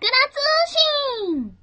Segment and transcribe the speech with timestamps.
[0.00, 1.58] 桜通信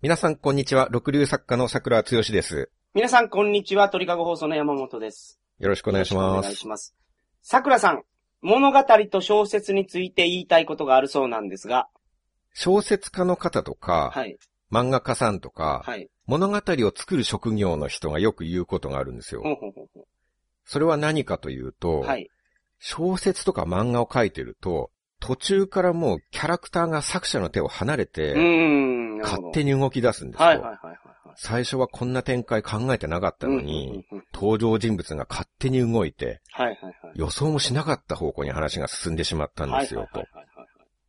[0.00, 0.88] 皆さん、こんにちは。
[0.90, 2.70] 六流作家の桜つよしです。
[2.94, 3.90] 皆さん、こんにちは。
[3.90, 5.38] 鳥かご放送の山本です。
[5.58, 6.60] よろしくお願いしまよろくお願いす。
[6.60, 6.94] します。
[7.42, 8.02] 桜さん、
[8.40, 11.90] 物語と小説について言いたいことがあるそうなんですが、
[12.54, 14.38] 小説家の方とか、はい、
[14.72, 16.08] 漫画家さんとか、はい。
[16.24, 19.52] 物語を作る職業の人がよく言うことがあるんですよほ。
[19.52, 20.06] うほうほうほ
[20.64, 22.30] それは何かというと、うはい。
[22.78, 24.90] 小説とか漫画を書いてると、
[25.28, 28.34] 途中からもうキャラクターが作者の手を離れて。
[29.20, 30.64] 勝手に動き出すんですよ。
[31.36, 36.40] 最初はこんな展開考えてなかったのに、登場人物が勝手に動いて。
[37.14, 40.24] 予想もしなかった方向に話が進んでしまったんですよ、と。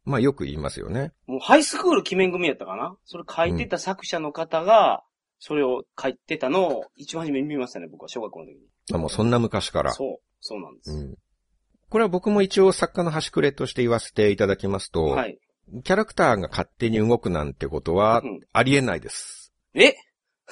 [0.04, 1.14] まあよく言いますよね。
[1.26, 2.98] もうハイスクール記念組やったかな？
[3.06, 5.02] それ書いてた作者の方が、
[5.38, 8.60] それを書いてたのを一番初めに見ましたね、僕は小学校の時に。
[8.92, 9.94] まあもうそんな昔から。
[9.94, 10.92] そう、そうなんです。
[10.92, 11.16] うん。
[11.90, 15.40] これは僕も一応作家の端くれとして言わせていただきますと、はい。
[15.84, 19.54] キャラクターが勝手に動くなんてことはうんありえないです。
[19.74, 19.94] え？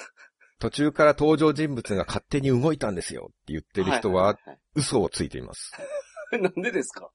[0.60, 4.38] 途中から登場人物が勝手に動いたんですよって言ってる人は
[4.74, 5.72] 嘘をついています。
[6.32, 7.08] なんでですか？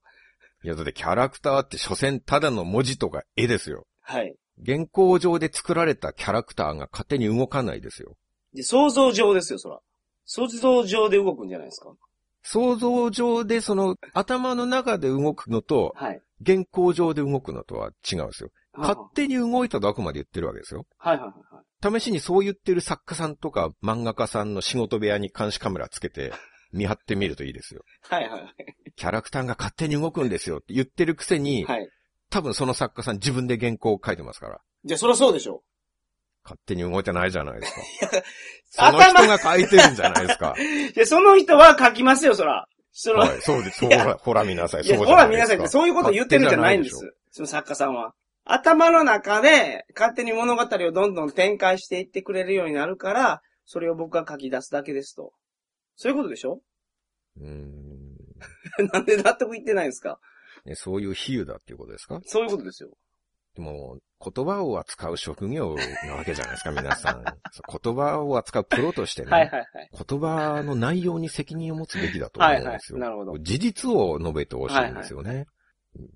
[0.63, 3.85] いやだってキャラクターって所詮ただの文字とか絵ですよ。
[4.01, 4.35] はい。
[4.65, 8.15] 原稿上で作られたキャラクターが勝手に動かないですよ。
[8.53, 9.79] で、想像上ですよ、そら。
[10.25, 11.93] 想像上で動くんじゃないですか？
[12.43, 16.21] 想像上でその頭の中で動くのとはい。
[16.45, 18.49] 原稿上で動くのとは違うんですよ。
[18.73, 20.85] 勝は手に動いたとあくまで言ってるわけですよ。
[21.03, 21.61] いはいはいは
[21.93, 21.99] い。
[21.99, 26.33] 試しにそう言ってる作家さんとか漫画家さんの仕事部屋に監視カメラつけて
[26.73, 27.83] 見張ってみるといいですよ。
[28.09, 28.53] はいはいはい。
[28.95, 31.89] キャラクターが勝手に動くんですよって言ってるくせに、はい。
[32.29, 34.59] 多分その作家さん自分で原稿を書いてますから。
[34.85, 35.63] じゃあ、そらそうでしょ
[36.43, 37.73] 勝手に動いてないじゃないです
[38.09, 38.17] か。
[38.19, 38.23] う。
[38.69, 40.55] その人が書いてるんじゃないですか。
[40.95, 42.67] いや、その人は書きますよ、そら。
[42.91, 43.83] そら、はい、そうです。
[43.85, 44.83] ほら、ほら見なさい。
[44.83, 47.15] いほら皆さんってうそういうこと言ってるんじゃないんです。
[47.31, 48.13] その作家さんは。
[48.45, 55.31] 頭の中で勝手に物語をどんどん展開していってくれるようになるから、それを僕が書き出すだけですと。
[55.95, 56.59] そういうことでしょ？
[57.37, 58.17] うーん
[58.91, 60.19] なんで納得いってないんですか？
[60.65, 62.19] ねそういう比喩だっていうことですか？
[62.25, 62.89] そういうことですよ。
[63.55, 65.75] でも、言葉を扱う職業
[66.07, 67.23] なわけじゃないですか、 皆さん。
[67.23, 69.89] 言葉を扱うプロとしてね、はいはいはい。
[69.91, 72.99] 言葉の内容に責任を持つべきだと思うんですよ。
[72.99, 75.45] はいはいなるほど事実を述べてほしいんですよね。
[75.95, 76.09] うん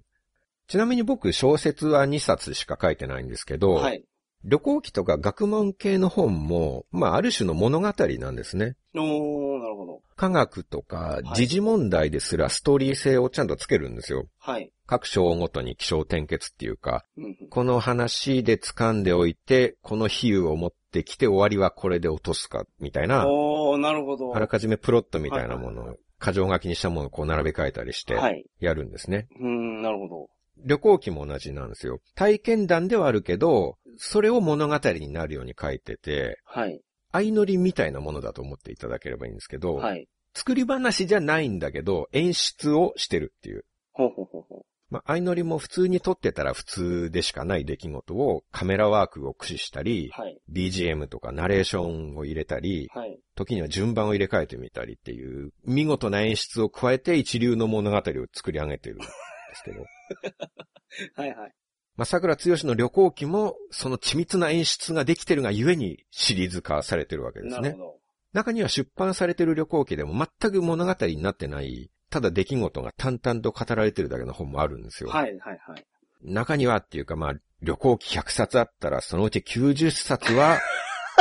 [0.68, 4.04] ちなみに僕、小説は2冊しか書いてないんですけど、はい。
[4.44, 8.76] 旅行記とか学問系の本も、まあ、ある種の物語なんですね。
[8.96, 9.47] おー、
[9.88, 10.02] ど。
[10.16, 14.28] 科学とかはい時事問題ですらストーリー性をちゃんとつけるんですよ。
[14.40, 14.72] はい。
[14.86, 24.36] 各章ごとに気象転結っていうか、うんうんこの話で掴んでおいて、この比喩を持ってきて終わりはこれで落とすか、みたいな、おー、なるほど。
[24.36, 28.46] あらかじめプロットみたいなものはいはいを、箇条書きにしたものをこう並べ替えたりして、はい。
[28.60, 29.28] やるんですね。
[29.40, 30.28] うーん、なるほど。
[30.66, 32.00] 旅行記も同じなんですよ。
[32.16, 36.82] 体験談ではあるけど、それを物語になるように書いてて、はい。
[37.18, 40.08] 相乗りみたいなものだと思っていただければいいんですけど、はい。
[40.36, 43.66] 作り話じゃないんだけど、演出をしてるっていう。
[43.94, 50.40] ほうほうほうほまあ、相乗りも普通に撮ってたら普通でしかない出来事をカメラワークを駆使したりう。、はい。
[50.52, 53.20] BGM とかナレーションを入れたり、はい。
[53.36, 58.02] 時には順番を入れ替えてみたりっていう、見事な演出を加えて一流の物語を
[58.32, 59.06] 作り上げてるんで
[59.56, 59.84] すけど。
[61.16, 61.52] はいはい。
[61.98, 67.76] まあ、桜剛の旅行記も、その緻密な演出ができてるがゆえにシリーズ化されてるわけですね。
[68.34, 75.10] 中には出版されてる旅行記でも全く物語になってない、ただ出来事が淡々と語られてるだけの本もあるんですよ。
[75.10, 75.86] はいはいはい。
[76.24, 80.60] 中にはっていうかまあ、旅行記100冊あったら、そのうち90冊は、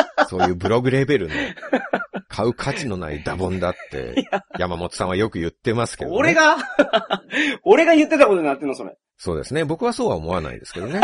[0.28, 1.34] そういうブログレベルの、
[2.28, 6.16] 買う価値のないダボンだって、山本さんはよく言ってますけど、ね。
[6.16, 6.56] 俺が
[7.64, 8.96] 俺が言ってたことになってんの、それ。
[9.16, 9.64] そうですね。
[9.64, 11.00] 僕はそうは思わないですけどね。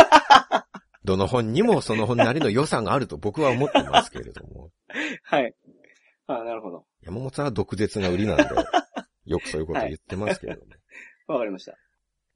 [1.04, 4.70] どの本にもその本なりの良さがあると僕は思ってますけれども。
[5.24, 5.54] はい。
[6.26, 6.84] あなるほど。
[7.02, 8.44] 山本さんは毒舌が売りなんで、
[9.24, 10.72] よくそういうこと言ってますけれども。
[11.26, 11.76] わかりました。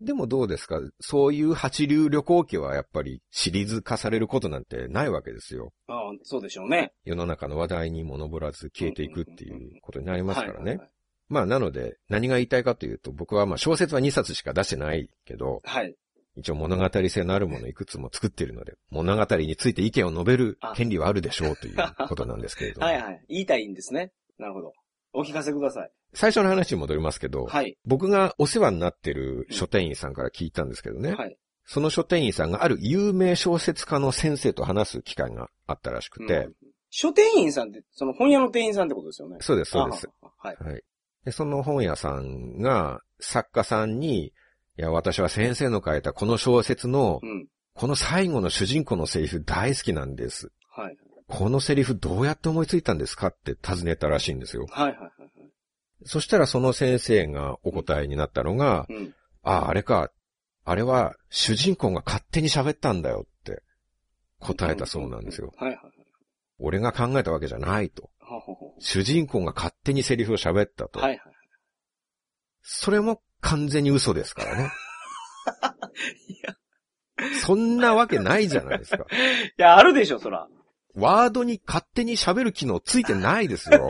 [0.01, 0.81] でもどうですか？
[1.01, 5.73] そういう八流旅行記はやっぱりシリーズ化されることなんてないわけですよ。
[5.89, 6.93] ああ、そうでしょうね。
[7.05, 10.81] 世の中の話題にも上らず消えていくっていうことになりますからね。
[11.29, 15.95] まあなので何が言いたいかというと僕はまあ小説は2冊しか出してないけど、はい。
[16.39, 21.77] 一応物語性のあるものいくつも作っているので、物語について意見を述べる権利はあるでしょうという
[22.09, 22.87] ことなんですけれども。
[22.87, 23.25] はいはい。
[23.31, 24.13] 言いたいんですね。
[24.39, 24.75] なるほど。
[25.15, 25.91] お聞かせください。
[26.17, 27.77] 最初の話に戻りますけど、はい。
[27.85, 31.37] 僕がお世話になってる書店員さんから聞いたんですけどね、はい。
[31.65, 36.53] その書店員さんがある有名小説家の先生と話す機会があったらしくて、うん
[36.89, 39.37] 書店員さんって、その本屋の店員さんってことですよね。
[39.41, 40.09] そうです、そうです。
[40.23, 40.29] あ。
[40.39, 40.57] はい。
[40.59, 40.83] はい。
[41.27, 44.33] で、その本屋さんが作家さんに
[44.79, 47.47] いや、私は先生の書いたこの小説のう、ん。
[47.75, 50.51] この最後の主人公のセリフ大好きなんです。
[50.71, 50.97] はい。
[51.29, 54.67] このセリフどうやって思いついたんですかって尋ねたらしいんですよ。
[54.71, 55.31] はいはいはいはい。
[56.05, 59.15] そしたらその先生がお答えになったのが、うん。
[59.43, 60.11] ああ、あれか。
[60.65, 63.63] あれは主人公が勝手に喋ったんだよって
[64.41, 65.53] 答えたそうなんですよ。
[65.57, 65.93] はいはいはい。
[66.59, 68.11] 俺が考えたわけじゃないと。
[68.81, 70.99] 主人公が勝手にセリフを喋ったと。
[70.99, 71.21] うはいはい。
[72.63, 74.73] それも完全に嘘ですからね。
[76.29, 76.57] いや、
[77.41, 79.05] そんなわけないじゃないですか。
[79.05, 80.49] いや、あるでしょ、そら。
[80.95, 83.89] ワードに勝手に喋る機能ついてないですよ。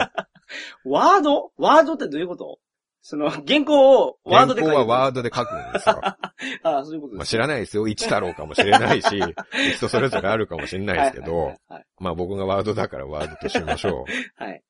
[0.85, 1.53] ワード？
[1.57, 2.59] ワードってどういうこと？
[3.09, 6.01] その、原稿をワードで書いて原稿はワードで書くんですよ。
[6.05, 6.19] あ
[6.79, 7.31] あ、そういうことまあ、です。
[7.31, 7.87] 知らないですよ。
[7.87, 9.21] 一太郎かもしれないし、
[9.77, 14.05] 人それぞれあるかもしれないですけど、はいはいまあ僕がワードだからワードとしましょ
[14.37, 14.49] はい。
[14.49, 14.63] はい。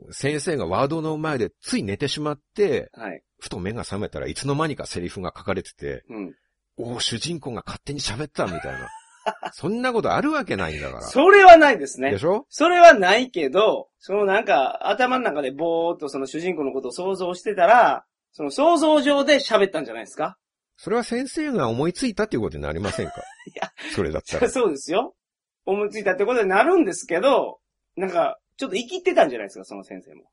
[0.00, 0.12] う。
[0.12, 3.22] 先生がワードの前でつい寝てしまって、はい。
[3.40, 6.34] ふと目が覚めたらいつの間にかセリフが書かれてて、うん。
[6.76, 8.88] おお、主人公が勝手に喋ったみたいな。
[9.52, 11.02] そんなことあるわけないんだから。
[11.02, 12.18] それはないですねで。
[12.18, 12.46] しょ？
[12.48, 20.36] それはないけど、そのなんか、頭の中でぼーっとその主人公のことを想像してたら、その想像上で喋ったんじゃないですか？
[20.76, 23.14] それは先生が思いついたっていうことになりませんか？
[23.46, 24.48] いや、それだったら。
[24.48, 25.14] そうですよ。
[25.66, 27.58] 思いついたってことになるんですけど、
[27.96, 30.24] なんか、ちょっと生きってたんじゃないですか、その先生も。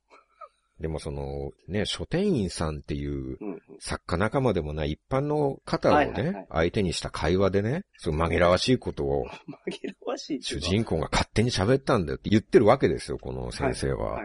[0.79, 3.37] でもその、ね、書店員さんっていう。
[3.79, 9.25] 作家仲間でもない一般の方をね、相手にした会話でね、そう紛らわしいことを
[9.67, 14.21] 紛らわしい主人公が勝手に喋ったんだよって言ってるわけですよ、この先生は。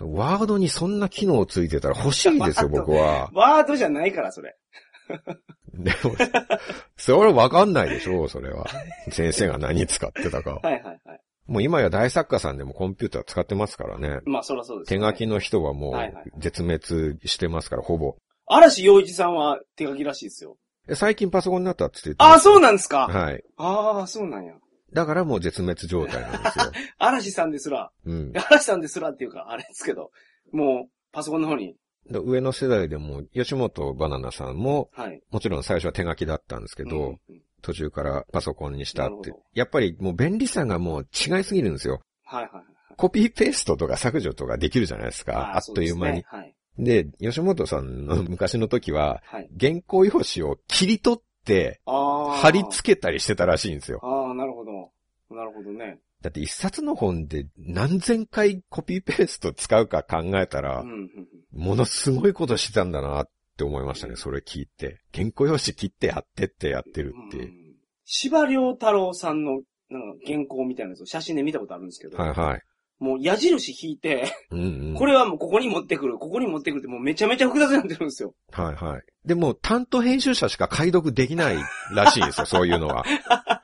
[0.00, 3.30] ワードにそんな機能ついてたら欲しいですよ、 僕は。
[3.32, 4.56] ワードじゃないから、それ。
[5.74, 6.16] でも、
[6.96, 8.66] それはわかんないでしょう、それは。
[9.10, 10.54] 先生が何使ってたか。
[10.62, 11.20] はいはいはい。
[11.52, 14.20] もう今や大作家さんでもコンピューター使ってますからね。
[14.24, 18.16] まあ、そらそうです、手書きの人はもう絶滅してますから、ほぼ。
[18.46, 20.56] 嵐洋一さんは手書きらしいですよ。
[20.88, 23.44] え最近パソコンになったって言ってああ、そうななんですか、はい。
[23.58, 24.54] ああ、そうなんや。
[24.94, 26.64] だからもう絶滅状態なんですよ。
[26.96, 28.32] 嵐さんですら、うん。
[28.34, 30.10] 嵐さんですらっていうか、あれですけど、
[30.52, 31.76] もう、パソコンの方に、
[32.10, 35.20] で上の世代でも、吉本バナナさんも、はい。
[35.30, 39.32] もちろん最初は手書きだったんですけど、うんうん途中からパソコンにしたって。
[39.54, 42.02] やっぱりもう便利さがもう違いすぎるんですよ。
[42.24, 42.64] はいはいはい。
[42.96, 45.38] コピーペーストとか削除とかできるじゃないですか。
[45.38, 46.24] ああっという間に。
[46.30, 49.42] そうで吉本さんの昔の時は、はい。
[49.42, 49.50] はい。
[49.58, 51.80] 原稿用紙を切り取って。
[51.84, 54.00] 貼り付けたりしてたらしいんですよ。
[54.02, 54.90] ああ、なるほど。
[55.34, 55.98] なるほどね。
[56.22, 61.10] だって一冊の本で何千回コピーペースト使うか考えたらうん、うん
[61.52, 61.64] うん。
[61.64, 65.00] ものすごいことしてたんだなって思いましたね、それ聞いて。
[65.14, 67.38] 原稿用紙切って貼ってってやってるって。
[67.38, 67.62] うん
[68.04, 72.62] 司良太郎さんの、なんか原稿みたいなやつを写真で見たことあるんですけど、はいはい。
[72.98, 74.94] もう矢印引いて、うんうん。
[74.94, 78.34] これはもうここに持ってくる、ここに持ってくるってもうめちゃめちゃ複雑になってるんですよ。
[78.52, 79.02] はいはい。
[79.24, 81.56] でも、担当編集者しか解読できない
[81.94, 83.04] らしいんですよ、そういうのは。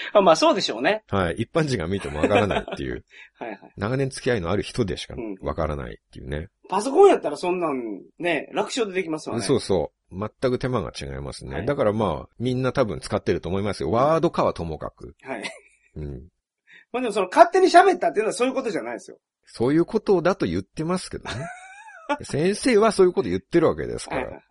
[0.12, 1.04] あまあそうでしょうね。
[1.08, 1.36] はい。
[1.38, 3.04] 一般人が見てもわからないっていう、
[3.38, 3.60] はいはい。
[3.76, 6.48] 長年付き合いのある人でしかうんわからないっていうね。
[6.68, 9.42] パソコンやったらそんなんね、楽勝でできますよね。
[9.42, 10.18] そうそう。
[10.18, 11.56] 全く手間が違いますね。
[11.56, 13.90] はいだからまあ、みんな多分使ってると思いますよ。
[13.90, 15.14] ワードかはともかく。
[15.22, 15.50] はい。
[15.96, 16.28] うん。
[16.92, 19.18] まあでもその勝手に喋ったっていうのはそういうことじゃないですよ。
[19.44, 21.46] そういうことだと言ってますけどね。
[22.22, 24.22] 先生はそういうこと言ってるわけですから。
[24.22, 24.42] はいはい。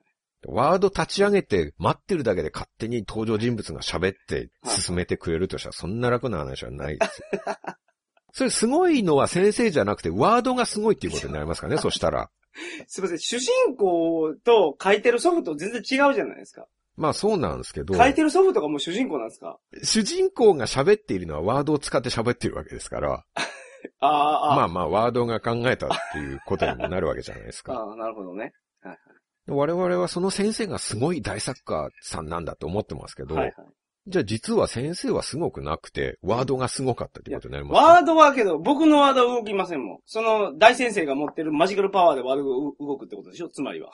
[0.46, 7.42] ワード立ち上げて待ってるだけで勝手に登場人物が喋って進めてくれるとしたらそんな楽な話はないですよ。
[8.34, 12.30] それすごいのは先生じゃなくてワードがすごいっていうことになりますかね、そしたら。
[12.88, 16.68] すいません、主人公と書いてるソフト全然違うじゃないですか。
[16.96, 19.60] まあそうなんですけど、書いてるソフトがもう主人公なんですか？
[19.84, 23.24] 主人公が喋っているのはワードを使って喋ってるわけですから、
[24.00, 27.74] ああ、あまあまあワードが考えたっていうことにもなるわけじゃないですか。
[27.78, 28.54] ああ、なるほどね。
[29.48, 33.46] はい我々はその先生がすごい大作家さんなんだと思ってますけど、はい。
[33.46, 33.68] はいはい。
[34.08, 40.00] じゃあ実は先生はすごくなくて、ワードがすごかったってことになりますワードはけど、僕のワードは動きませんもん。
[40.06, 43.50] その大先生が持ってるマジカルパワーでワードが動くってことでしょ？
[43.50, 43.92] つまりは。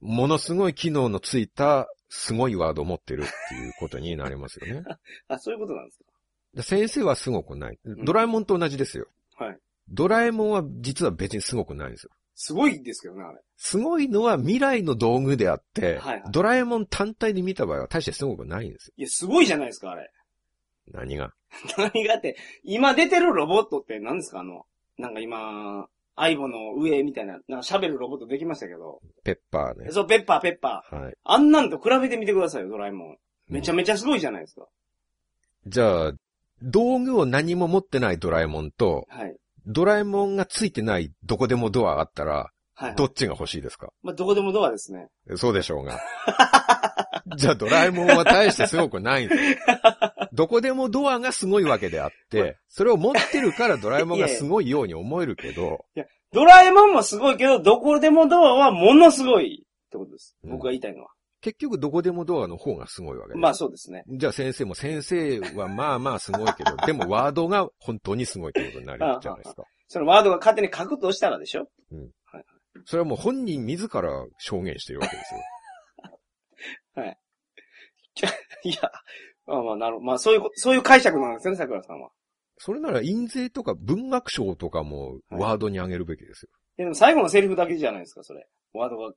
[0.00, 4.84] ものすごい機能のついた、すごいワードを持ってるっていうことになりますよね。
[5.26, 5.98] あ、そういうことなんです
[6.54, 7.78] で先生はすごくない。
[8.04, 9.06] ドラえもんと同じですよ。
[9.36, 9.58] かはい。
[9.88, 12.10] ドラえもんは実は別にすごくないんですよ。
[12.38, 13.40] すごいですけどね、あれ。
[13.56, 18.94] すごいのは未来の道具であって、はいはいドラえもん単体で見た場合は大してすごくないんですよ。
[18.98, 20.10] いや、すごいじゃないですか、あれ。
[20.92, 21.32] 何が？
[21.78, 24.40] 何がって、今出てるロボットって何ですか？
[24.40, 24.66] あの、
[24.98, 29.00] なんか今、アイボの上みたいな、なんか喋るロボットできましたけど。
[29.24, 29.90] ペッパーね。
[29.90, 31.02] そう、ペッパー、ペッパー。
[31.04, 31.14] はい。
[31.24, 33.16] あんなんと比べてみてくださいよ、ドラえもん。
[33.48, 34.66] めちゃめちゃすごいじゃないですか。
[35.66, 36.12] じゃあ、
[36.62, 39.36] 道具を何も持ってないドラえもんと、はい。
[39.66, 42.32] ドラえもんがついてないどこでもドアあったら、
[42.74, 42.94] はい、はい。
[42.96, 43.88] どっちが欲しいですか？
[44.02, 45.08] まあ、どこでもドアですね。
[45.36, 45.98] そうでしょうが。
[47.36, 49.56] じゃあドラえもんは大してすごくないんですよ。
[50.32, 55.84] どこでもドアがすごいわけであって、それを持ってるからドラえもんがすごいように思えるけど、
[56.32, 60.36] ドラえもんもすごいけど、どこでもドアはものすごいってことです。
[60.44, 61.10] うん僕が言いたいのは。
[61.46, 63.38] 結局どこでもドアの方がすごいわけです。
[63.38, 64.02] まあそうですね。
[64.08, 69.62] じゃあ先生も先生はまあまあすごいけど、 でもワードが本当にすごいってことになるじゃないですか。
[69.86, 71.68] そのワードが勝手に書くとしたらでしょ？
[72.84, 75.40] それはもう本人自ら証言してるわけですよ。
[78.64, 78.90] いや、
[79.46, 82.10] まあまあなるまあそういうこ、そういう解釈なんですよね、桜さんは。
[82.58, 86.50] それなら印税とか文学賞とかもワードに上げるべきですよ。
[86.78, 88.46] いやでも最後のセリフだけじゃないですか、それ。
[88.72, 89.12] ワードが。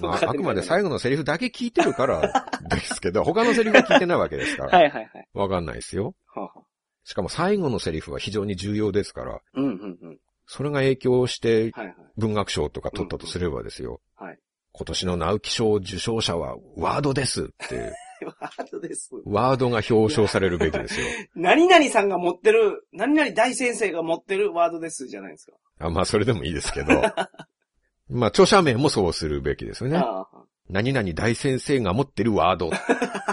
[0.00, 4.78] まあ、あくまで最後のセリフだけ聞いてるから ですけど、他のセリフは聞いてないわけですから。
[4.78, 5.28] はいはいはい。
[5.34, 6.14] わかんないですよ。
[7.04, 10.18] しかも最後のセリフは非常に重要ですから、うんうんうん。
[10.46, 11.72] それが影響して。
[12.16, 14.00] 文学賞とか取ったとすればですよ。
[14.16, 14.38] はい
[14.72, 17.92] 今年の直木賞受賞者はワードですって、
[18.24, 19.10] ワードです。
[19.24, 21.06] ワードが表彰されるべきですよ。
[21.34, 25.52] 何々さんが持ってる、何々大先生が持ってるワードですじゃないですか。
[25.80, 26.86] あまあ、それでもいいですけど。
[28.10, 30.02] まあ、著者名もそうするべきですよね。
[30.68, 32.76] 何々大先生が持ってるワードって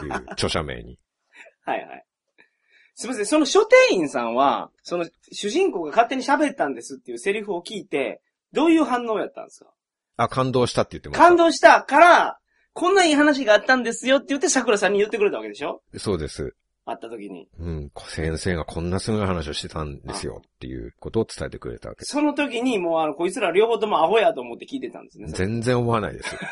[0.06, 1.00] いう著者名に。
[1.66, 2.06] はいはい。
[2.96, 8.22] すみません、その書店員さんは、その主人公が勝手に喋ったんですっていうセリフを聞いて、
[8.54, 9.70] どういう反応やったんですか？
[10.18, 11.28] あ、感動したって言ってました。
[11.28, 12.40] 感動したから、
[12.74, 15.82] こんないい話があったんですよって言って桜さんに言ってくれたわけでしょ？
[15.98, 16.56] そうです。
[16.88, 17.48] 会った時に。
[17.60, 22.06] うん、先生がこんなすごい話をしてたんですよっていうことを伝えてくれたわけ。
[22.06, 25.28] その時にもうあの、こいつら両方ともアホやと思って聞いてたんですね。
[25.30, 26.40] 全然思わないですよ。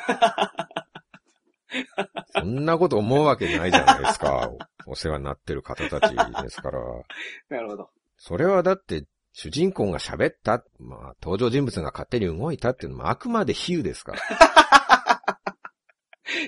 [2.35, 4.51] そんなこと思うわけないじゃないですか。
[4.85, 6.79] おお世話になってる方たちですから。
[7.49, 7.89] なるほど。
[8.17, 14.21] それはだって、主人公が喋った、まあ、登場人物が勝手に動いたっていうのもあくまで比喩ですから。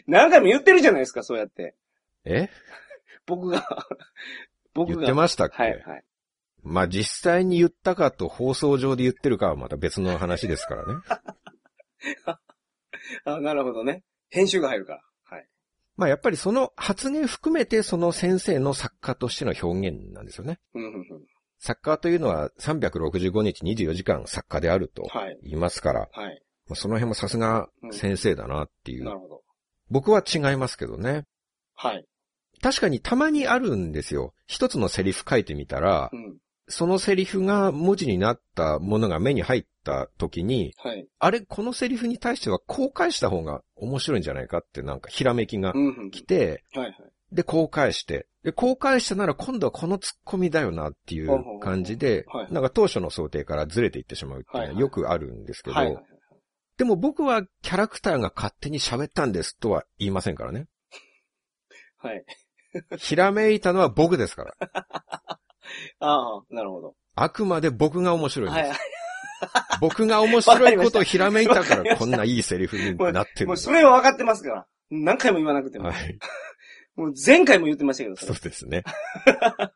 [0.07, 1.75] 何回も言ってるじゃないですか、そうやって。
[2.23, 2.49] え？
[3.27, 3.67] 僕が、
[4.73, 4.95] 僕が。
[4.95, 6.03] 言ってましたっけ、はい、はい。
[6.63, 11.01] まあ、実際に言ったかと放送上で言ってるかはまた別の話ですからね。
[13.25, 14.03] あ、なるほどね。
[14.29, 15.01] 編集が入るから。
[15.23, 15.47] はい。
[15.95, 20.59] まあ、やっぱりその発言含めてその先生の作家としての表現なんですよね。
[20.73, 21.05] うんうんうん。
[21.59, 25.39] 作家というのは365日24時間作家であるとはい。
[25.43, 26.43] 言いますから、はい。
[26.67, 29.05] まあその辺もさすが先生だなっていう。
[29.05, 29.43] なるほど。
[29.89, 31.23] 僕は違いますけどね。
[31.73, 32.05] はい。
[32.61, 34.33] 確かにたまにあるんですよ。
[34.47, 36.37] 一つのセリフ書いてみたらう、ん。
[36.69, 41.07] そのセリフが文字になったものが目に入った時に、はい。
[41.19, 45.73] あれ、このセリフに対してはこう返した方が面白いんじゃないかってなんかひらめきが。
[46.11, 46.95] 来て、はいはい。
[47.31, 56.05] で、こう返して、で、こう返したなら今度はこのツッコミだよなっていう感じではい、なんか当初の想定からずれていってしまうっていうのはよくあるんですけど、はいはい。
[56.77, 60.67] でも僕はキャラクターが勝手に喋ったんですとは言いませんからね。
[61.97, 62.23] はい。
[62.97, 64.55] ひらめいたのは僕ですから。
[65.99, 66.95] ああ、なるほど。
[67.15, 68.69] あくまで僕が面白いんです。
[68.69, 68.79] はい。
[69.81, 73.57] 僕が面白いことをひらめいたからこんないいセリフになってるもう。
[73.57, 74.65] それは分かってますから。
[74.89, 75.89] 何回も言わなくても。
[75.89, 76.17] はい。
[76.95, 78.83] もう前回も言ってましたけど、そうですね。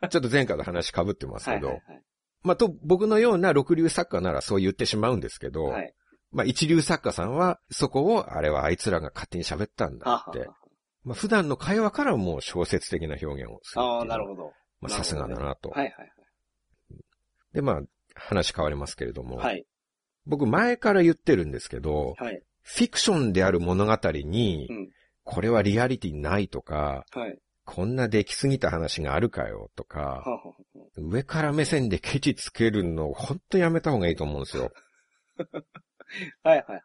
[0.10, 2.03] ちょっと前回の話被ってますけど、はいはい
[2.43, 5.81] まあ、と、僕のような六流作家ならそう言ってしまうんですけど、はい。
[5.81, 5.93] はい。
[6.31, 10.55] まあ、一流作家さんは、そこを、あれはあいつらが勝手に喋ったんだってはは。
[11.03, 13.81] まあ、普段の会話からもう小説的な表現をする。
[13.81, 14.51] ああ、なるほど。
[14.81, 15.70] まあ、さすがだなと。
[15.70, 16.12] はいはい
[17.53, 17.81] で、まあ、
[18.15, 19.46] 話変わりますけれども、はい。
[19.46, 19.65] はい。
[20.25, 22.41] 僕前から言ってるんですけど、はい。
[22.62, 24.89] フィクションである物語に、うん
[25.24, 27.38] これはリアリティないとか、はい。
[27.63, 30.53] こんな出来すぎた話があるかよとか、ははは
[30.98, 34.72] 上から目線でケチつけるの、ほんとやめた方がいいと思うんですよ。
[36.43, 36.81] はいはい。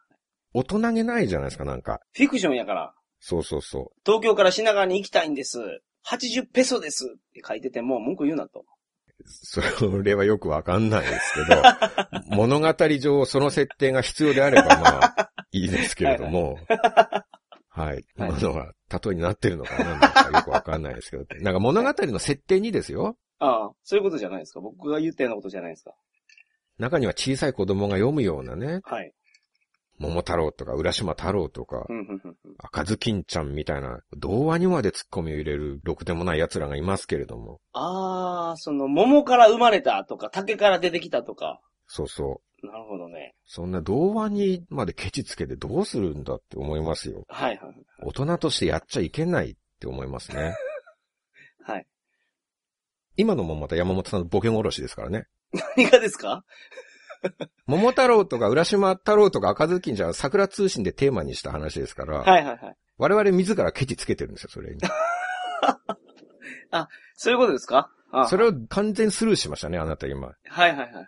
[0.53, 1.99] 大人げないじゃないですか、なんか。
[2.13, 5.59] フィクションやから、そうそうそ東京から品川に行きたいんです。
[6.05, 8.61] 80ペソですって書いてても文句言うなと。
[8.61, 8.63] う。
[9.25, 9.61] そ
[10.01, 11.61] れはよくわかんないですけど、
[12.35, 16.57] 物語上その設定が必要であればまあ、いいですけれども、
[17.77, 18.05] はい。
[18.17, 24.61] 今のは例えになってるのかなかよくわかんないですけど、 なんか物語の設定にですよ、ああ、そういうことじゃないですか。
[24.61, 25.93] 僕が言ったようなことじゃないですか。
[26.79, 29.13] 中には小さい子供が読むようなね、はい。
[29.99, 31.85] 桃太郎とか浦島太郎とか。
[32.59, 41.59] 赤ずきんちゃんみたいな、童話にまで突っ込みを入れるろくでもない奴らがいますけれども、ああ、その、桃から生まれたとか、竹から出てきたとか。
[41.87, 42.65] そうそう。
[42.67, 43.35] なるほどね。
[43.45, 47.23] そんな童話にまでケチつけてどうするんだって思いますよ。
[47.27, 47.75] はい、はい。
[48.03, 50.55] 大人としてやっちゃいけないって思いますね。
[51.63, 51.85] はい。
[53.15, 55.27] 今のもまた山本さんのボケ殺しですからね。
[55.77, 56.43] 何がですか？
[57.67, 62.75] 桃太郎とか浦島太郎とか赤ずきんちゃ桜通信でテーマにした話ですから、はい、はい、はい。
[62.97, 64.79] 我々自らケチつけてるんですよ、それに。
[67.15, 67.89] そういうことですか？
[68.11, 70.27] あそれを完全スルーしましたね、あなた今。
[70.27, 71.07] はいはいはいはい。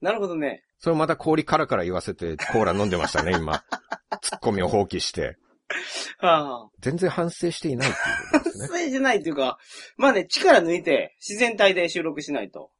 [0.00, 0.64] なるほどね。
[0.78, 3.62] それをまた氷カラカラ言わせてコーラ飲んでましたね、今。
[4.20, 5.36] ツッコミを放棄して。
[6.18, 6.68] はあ。
[6.80, 8.66] 全然反省していないっていうことですね。
[8.66, 9.58] それじゃないっていうか、
[9.96, 12.70] まあね、力抜いて、自然体で収録しないと。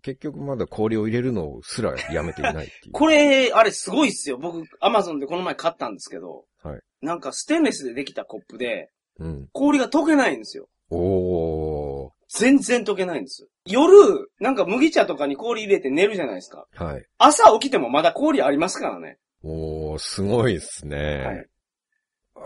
[0.00, 2.92] 結局まだ氷を入れるのすらやめていないっていう。
[2.92, 4.38] これ、あれすごいっすよ。
[4.38, 6.44] 僕、アマゾンでこの前買ったんですけど。
[6.62, 6.80] はい。
[7.02, 9.48] なんかステンレスでできたコップで、うん。
[9.52, 10.68] 氷が溶けないんですよ。
[10.90, 12.10] おー。
[12.28, 13.48] 全然溶けないんです。
[13.64, 16.66] 夜、なんか麦茶とかに氷入れて寝るじゃないですか。
[16.74, 17.04] はい。
[17.18, 19.18] 朝起きてもまだ氷ありますからね。
[19.42, 21.24] おー、すごいですね。
[21.24, 21.46] はい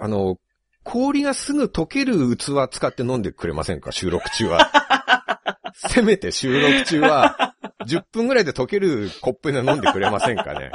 [0.01, 0.39] あの、
[0.83, 3.93] 氷がすぐ溶ける器使って飲んでくれませんか？
[3.93, 4.73] 収録中は。
[5.89, 7.55] せめて収録中は、
[7.87, 10.71] 10分ぐらいで溶けるコップで飲んでくれませんかね。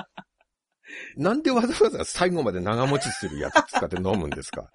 [1.16, 4.70] なんでわざわざ最後まで長持ちするやつ使って飲むんですか？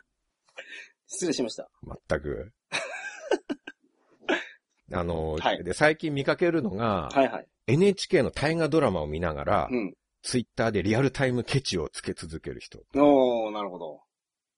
[1.06, 1.68] 失礼しました。
[2.08, 2.52] 全く。
[4.92, 7.46] あの、はいで、最近見かけるのが、はいはい。
[7.66, 9.94] NHK の大河ドラマを見ながら、うん。
[10.22, 12.78] ツイッターでリアルタイムケチをつけ続ける人。
[12.94, 14.00] おー、なるほど。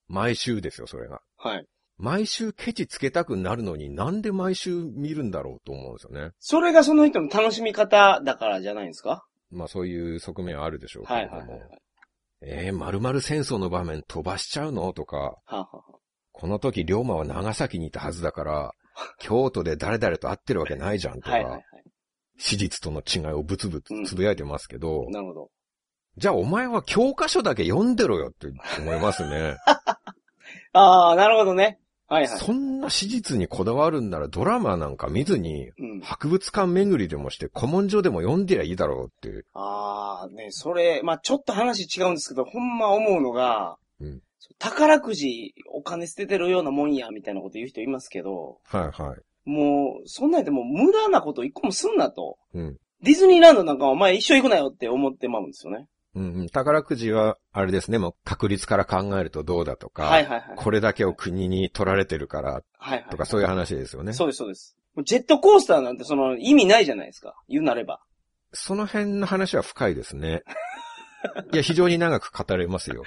[0.09, 1.21] 毎週ですよ、それが。
[1.37, 1.67] はい。
[1.99, 6.33] 毎週ケチつけたくなるのになんで毎週見るんだろうと思うんですよね。
[6.39, 9.25] それがその人の楽しみ方だからじゃないんですか？
[9.51, 11.39] まあそういう側面はあるでしょうけれども。
[11.39, 11.79] はいはいはいはい。
[12.43, 14.93] えー、〇〇戦争の場面飛ばしちゃうの？
[14.93, 15.83] とか、はあ、はあは
[16.33, 18.73] この時龍馬は長崎にいたはずだから、
[19.19, 21.63] 京都で誰々と会ってるわけないじゃんとあ、か、はいはいはい。
[22.39, 25.51] 史実との違いをブツブツつぶやいてますけど、なるほど。
[26.19, 28.49] じゃあお前は教科書だけ読んでろよって
[28.81, 29.57] 思いますね。
[30.73, 31.79] ああ、なるほどね。
[32.09, 32.39] はいはい。
[32.39, 36.01] そんな史実にこだわるんならドラマなんか見ずに、うん。
[36.01, 39.45] 博物館巡りでもして古文書でも読んでりゃいいだろうって。
[39.55, 44.21] ああ、ね、それ、まあちょっと話違うんですけど、ほんま思うのが、うん
[44.59, 49.51] 宝くじお金捨ててるようなもんや、みたいなこと言う人いますけど、はいはい。
[49.51, 52.39] もう、そんなんやってもう無駄なこと一個もすんなと。
[52.55, 52.77] うん。
[53.03, 55.87] ディズニーランドなんかお前一緒行くなよって思ってまうんですよね。
[56.17, 60.57] うんうん、宝くじは、あれですね、もう確率から考えるとどうだとか、はいはいはい。
[60.57, 62.63] これだけを国に取られてるから。
[63.11, 64.15] とかそういう話ですよね。
[64.15, 64.77] そうですそうです。
[65.05, 67.35] ジェットコースターなんてその意味ないじゃないですか。
[67.51, 68.01] 言うなれば。
[68.55, 70.43] その辺の話は深いですね。
[71.53, 73.03] いや、非常に長く語れますよ。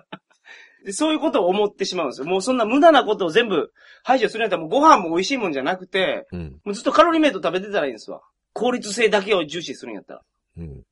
[0.84, 2.26] でそういうことを思ってしまうんですよ。
[2.26, 6.60] もうそんな無駄なことを全部排除するんやったらもうご飯も美味しいもんじゃなくて、うん。
[6.64, 8.20] もうずっとカロリーメイト食べてたらいいんですわ。
[8.52, 10.20] 効率性だけを重視するんやったら。
[10.20, 10.22] っ
[10.58, 10.82] うん。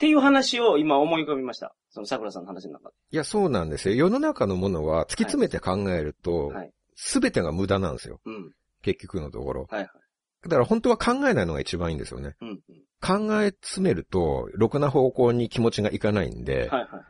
[0.00, 1.74] ていう話を今思い浮かびました。
[1.90, 2.94] その桜さんの話の中で。
[3.10, 3.94] いや、そうなんですよ。
[3.94, 8.18] 世の中のものは突き詰めて考えるとはい、すべてが無駄なんですよ。
[8.24, 8.52] うん。
[8.82, 9.66] 結局のところ。
[9.70, 9.88] はいはい。
[10.44, 12.34] だから本当は考えないのが一番いいんですよね。
[12.40, 12.58] うん、うん。
[13.02, 17.04] 考え詰めると、ろくな方向に気持ちがいかないんで、はいはいはい。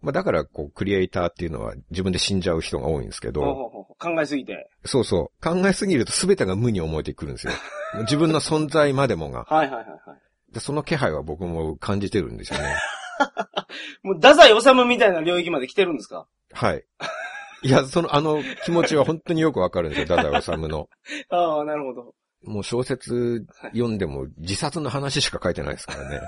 [0.00, 4.68] まあだから、こう、クリエイターっていうのは自分で死んじゃう人が多いんですけど、ほうほうほうほう考えすぎて。
[4.84, 7.52] そうそう、考えすぎると全てが無に思えてくるんですよ。
[8.02, 9.44] 自分の存在までもが。
[9.44, 10.00] はいはいはいはい。
[10.52, 12.76] でその気配は僕も感じてるんですよね。
[14.02, 16.26] もう、太宰治みたいな領域まで来てるんですか？
[16.52, 16.84] はい。
[17.62, 20.88] いや、その、あの気持ちは本当によくわかるんですよ、太宰治の。
[21.30, 22.14] ああ、なるほど。
[22.44, 26.20] もう小説読んでも自殺の話しか書いてないですからね。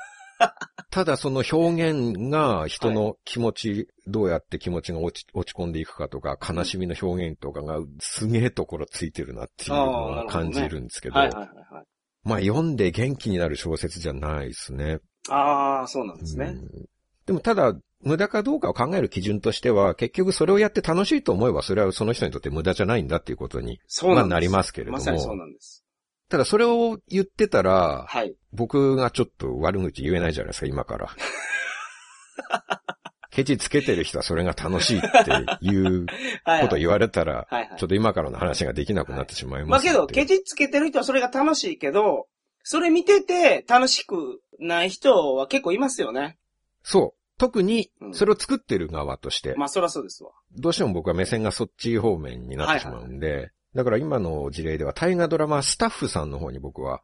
[0.91, 11.85] ただその表現が人の気持ち、どうやって気持ちが落ち落ち込んでいくかとか、悲しみの表現とかがすげえところついてるなっていうのは感じるんですけど、はいはいはいはい。
[12.25, 14.99] まあ読んで元気になる小説じゃないですね。
[15.29, 16.47] ああ、そうなんですね。
[16.47, 16.85] うん
[17.27, 25.85] でもただ、無駄かどうかを考える基準としては、結局それをやって楽しいと思えば、それはその人にとって無駄じゃないんだっていうことに、そうななりますけれどもまさにそうなんです。
[26.29, 28.35] ただそれを言ってたら、はい。
[28.53, 31.09] 僕がちょっと悪口言えないじゃないですか、今から。
[33.35, 36.07] ケチつけてる人はそれが楽しいっていう
[36.45, 39.99] はい、こと言われたら、 ちょっと今からの話ができなくなってしまいまますので。
[39.99, 42.29] あけど、ケチつけてる人はそれが楽しいけど、
[42.63, 46.39] それ見てて楽しくない人は結構いますよね。
[46.83, 47.21] そう。
[47.37, 50.31] 特にう、んそれを作ってる側として、まあそらそうですわ。
[50.57, 57.03] どうしても僕は目線がそっち方面になってしまうんで、だから今の事例では大河ドラマスタッフさんの方に僕は、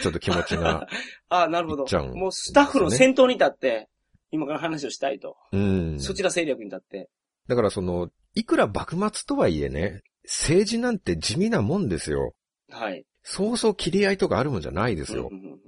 [0.00, 0.88] ちょっと気持ちが、
[1.28, 2.04] ああ、なるほど。
[2.14, 3.88] もうスタッフの先頭に立って、
[4.30, 5.36] 今から話をしたいと。
[5.52, 6.00] うん。
[6.00, 7.08] そちら戦略に立って。
[7.48, 12.34] だからその、いくら幕末とはいえね、政治なんて地味なもんですよ。
[12.70, 13.04] はい。
[13.22, 15.28] そうそう切り合いとかあるもんじゃないですよ。
[15.30, 15.58] うんうんうん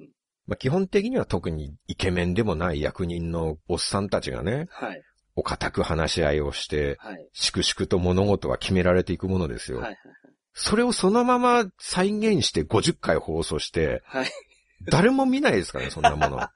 [0.48, 5.02] まあ、基本的には特にイケメンでもない役人のおっさんたちがね、はい。
[5.36, 7.28] お堅く話し合いをして、はい。
[7.34, 9.80] 粛々と物事は決められていくものですよ。
[9.80, 9.96] はい。
[10.54, 14.30] それをそのまま再現して50回放送して、はい。
[14.90, 16.40] 誰も見ないですからね、そんなもの。
[16.40, 16.50] あ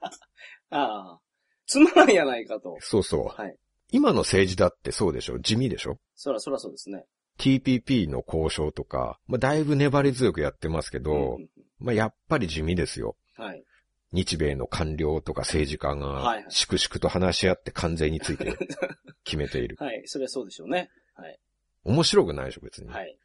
[0.71, 1.19] あ。
[1.65, 2.77] つまらんやないかと。
[2.81, 3.41] そうそう。
[3.41, 3.55] はい。
[3.91, 5.39] 今の政治だってそうでしょ？
[5.39, 5.97] 地味でしょ？
[6.15, 7.05] そら、そらそうですね。
[7.39, 11.47] ?TPP の交渉とか、まあ、だいぶ粘り強くやってますけど、うんうん
[11.79, 13.15] まあ、やっぱり地味ですよ。
[13.37, 13.63] うんはい。
[14.11, 18.55] 日米の官僚とか政治家はいがはい、粛々と話し合って関税について
[19.25, 19.75] 決めている。
[19.79, 20.03] はい。
[20.05, 20.91] それはそうでしょうね。
[21.15, 21.39] はい。
[21.83, 22.89] 面白くないでしょ、別に。
[22.89, 23.17] はい。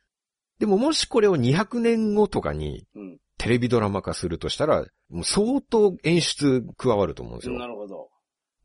[0.59, 3.19] でももしこれを200年後とかにうん。
[3.37, 7.57] テレビドラマ化するとしたら、もう相当演出加わると思うんですよ。
[7.59, 8.09] なるほど。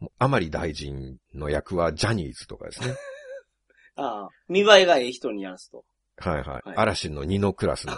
[0.04, 2.94] もう甘利大臣の役はジャニーズとかですね。
[3.96, 5.86] ああ、見栄えがいい人にやらすと。
[6.18, 6.46] はいはい。
[6.48, 7.94] はい嵐の二のクラスの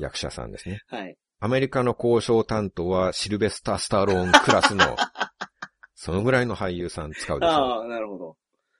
[0.00, 0.80] 役者さんですね。
[0.88, 1.16] はい。
[1.40, 4.96] アメリカの交渉担当はシルベスター・スタローンクラスの、
[5.94, 7.52] そのぐらいの俳優さん使うでしょ。
[7.52, 8.36] ああ、なるほど。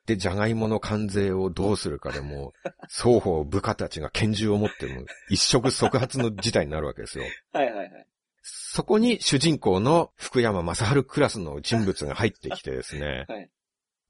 [0.06, 2.54] で、ジャガイモの関税をどうするかでも、
[2.88, 7.24] 双方部下たちが拳銃を持っても、一触即発の事態になるわけですよ。
[7.52, 8.06] はいはいはい。
[8.42, 13.24] そこに主人公の福山雅治クラスの人物が入ってきてですね。
[13.28, 13.50] はい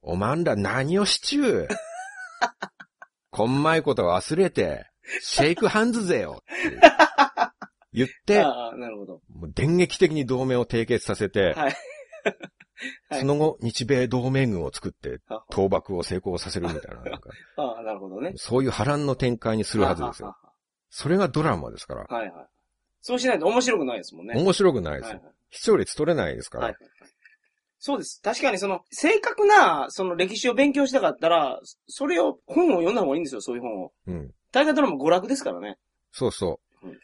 [0.05, 1.69] おまんら何をしちゅう
[3.31, 4.91] こんまいこと忘れて、
[5.21, 6.79] シェイクハンズぜよって
[7.93, 9.21] 言って、なるほど。
[9.33, 11.55] もう電撃的に同盟を締結させて、はい。
[11.55, 11.75] はい
[13.21, 18.33] その後日米同盟軍を作ってあ倒幕を成功させるみたいな、なんか ああ、なるほどね。
[18.37, 20.29] そういう波乱の展開にするはずですよ。
[20.29, 20.37] は
[20.91, 22.05] それがドラマですから。
[22.05, 22.47] はいはい。
[23.03, 24.35] そうしないと面白くないですもんね。
[24.37, 25.35] 面白くないですよはいはい。
[25.51, 26.67] 視聴率取れないですから。
[26.69, 26.77] はい。
[27.79, 28.23] そうです。
[28.23, 33.93] 確かにその、正確な、その歴史を勉強したかったら、それを、本を読んだ方がいいんですよ、そういう本を。
[34.07, 34.31] うん。
[34.53, 35.79] 大河ドラマ娯楽ですからね。
[36.13, 36.99] そうそううん。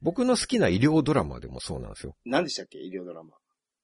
[0.00, 2.16] 僕の好きな医療ドラマでもそうなんですよ。
[2.24, 3.32] 何でしたっけ医療ドラマ。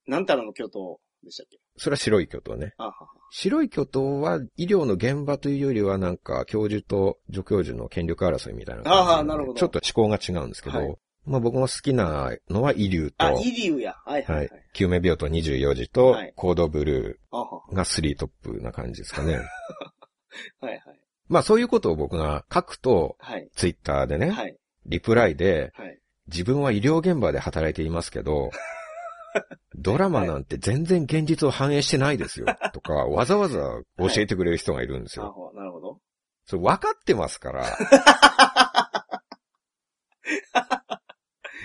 [0.06, 2.72] なんたらの巨頭でしたっけそれは白い巨頭ね。
[2.78, 2.94] あはは。
[3.30, 13.94] 白い巨頭は医療の現場というよりはなんか教授と助教授の権力争いみたいな感じああなるほどちょっと思考が違うんですけど、はいまあ僕も好きなのは医療と、あ、イリュウや。
[14.04, 14.50] はいはいははいい。。
[14.72, 17.62] 救命病棟24時とはい、コードブルあはは。
[17.70, 19.34] ーが3トップな感じですかね。
[20.60, 20.80] はいはい。
[21.28, 23.48] まあそういうことを僕が書くと、はい。
[23.54, 24.56] ツイッターでね、はい。
[24.86, 25.98] リプライで、はい。
[26.28, 28.50] 自分は医療現場で働いていますけど、
[29.76, 32.46] ドラマなんて全然現実を反映してないですよ。
[32.72, 33.58] とか、わざわざ
[33.98, 35.52] 教えてくれる人がいるんですよ。
[35.54, 36.00] なるほど。
[36.46, 37.64] それ分かってますから。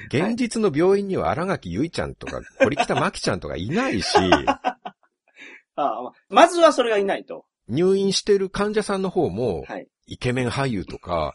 [0.08, 4.18] 現実の病院には荒垣結衣ちゃんとか、堀北真希ちゃんとかいないし、
[5.78, 7.46] ああ、まずはそれがいないと。
[7.68, 9.88] 入院してる患者さんの方も、はい。
[10.08, 11.34] イケメン俳優とか、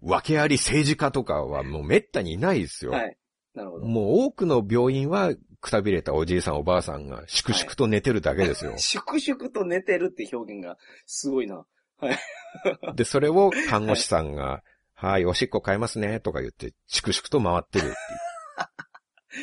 [0.00, 2.92] 訳あり政治家とかはもう滅多にいないですよ。
[2.92, 3.16] はい。
[3.54, 3.86] なるほど。
[3.86, 8.74] もう多くの病院は、くたびれたおじいさんおばあさんが粛々と寝てるだけですよ。
[8.78, 11.66] 粛々と寝てるって表現がすごいな。
[12.94, 14.62] で、それを看護師さんが、
[15.00, 17.94] はい、おしっこ変えますね、とか言って、粛々と回ってるっていう。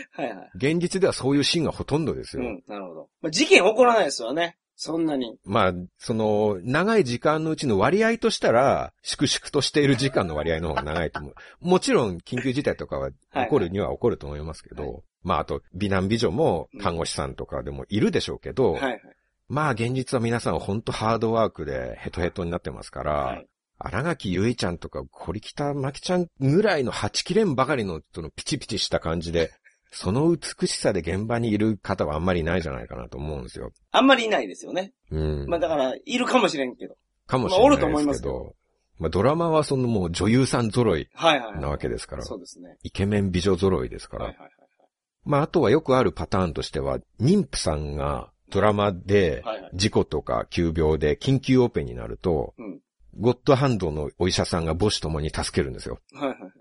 [0.11, 0.51] はいはい。
[0.55, 2.43] 現実ではそういうシーンがほとんどですよ。
[2.43, 3.09] うん、なるほど。
[3.21, 4.57] まあ、事件起こらないですよね。
[4.75, 5.39] そんなに。
[5.45, 11.35] まあ、その、長い時間のうちの割合としたら、粛々としている時間の割合の方が長いと思う。
[11.65, 19.01] もちろん、緊急事態とかは起こるには起こると思いますけど、はまあ、あと、美男美女も看護師さんとかでもいるでしょうけど、はいはい。
[19.47, 29.51] まあ、現実は皆さん本当ハードワークでヘトヘトになってますから、はい荒垣結衣ちゃんとか、堀北真希ちゃんぐらいのはちきれんばかりの、そのピチピチした感じで、
[29.91, 33.71] その美しさで現場にいる方はあんまりいないじゃないかなと思うんですよ。
[33.91, 34.93] あんまりいないですよね。
[35.11, 35.45] うん。
[35.47, 36.97] まあだから、いるかもしれんけど。
[37.27, 38.55] かもしれないまあおると思いでますすけどけど、
[38.99, 41.61] まあドラマはそのもう女優さん揃いはいはい、はい。
[41.61, 42.77] なわけですから、そうですね。
[42.83, 44.51] イケメン美女揃いですから、はいはいはい
[45.25, 49.55] まああとはよくあるパターンとしては、妊婦さんがドラマではい。
[49.55, 49.71] はいはい。
[49.73, 52.79] 事故とか急病で緊急オペになると、うん。
[53.17, 55.99] ゴッドハンドのお医者さんが母子ともに助けるんですよ。
[56.13, 56.51] はいはいはい。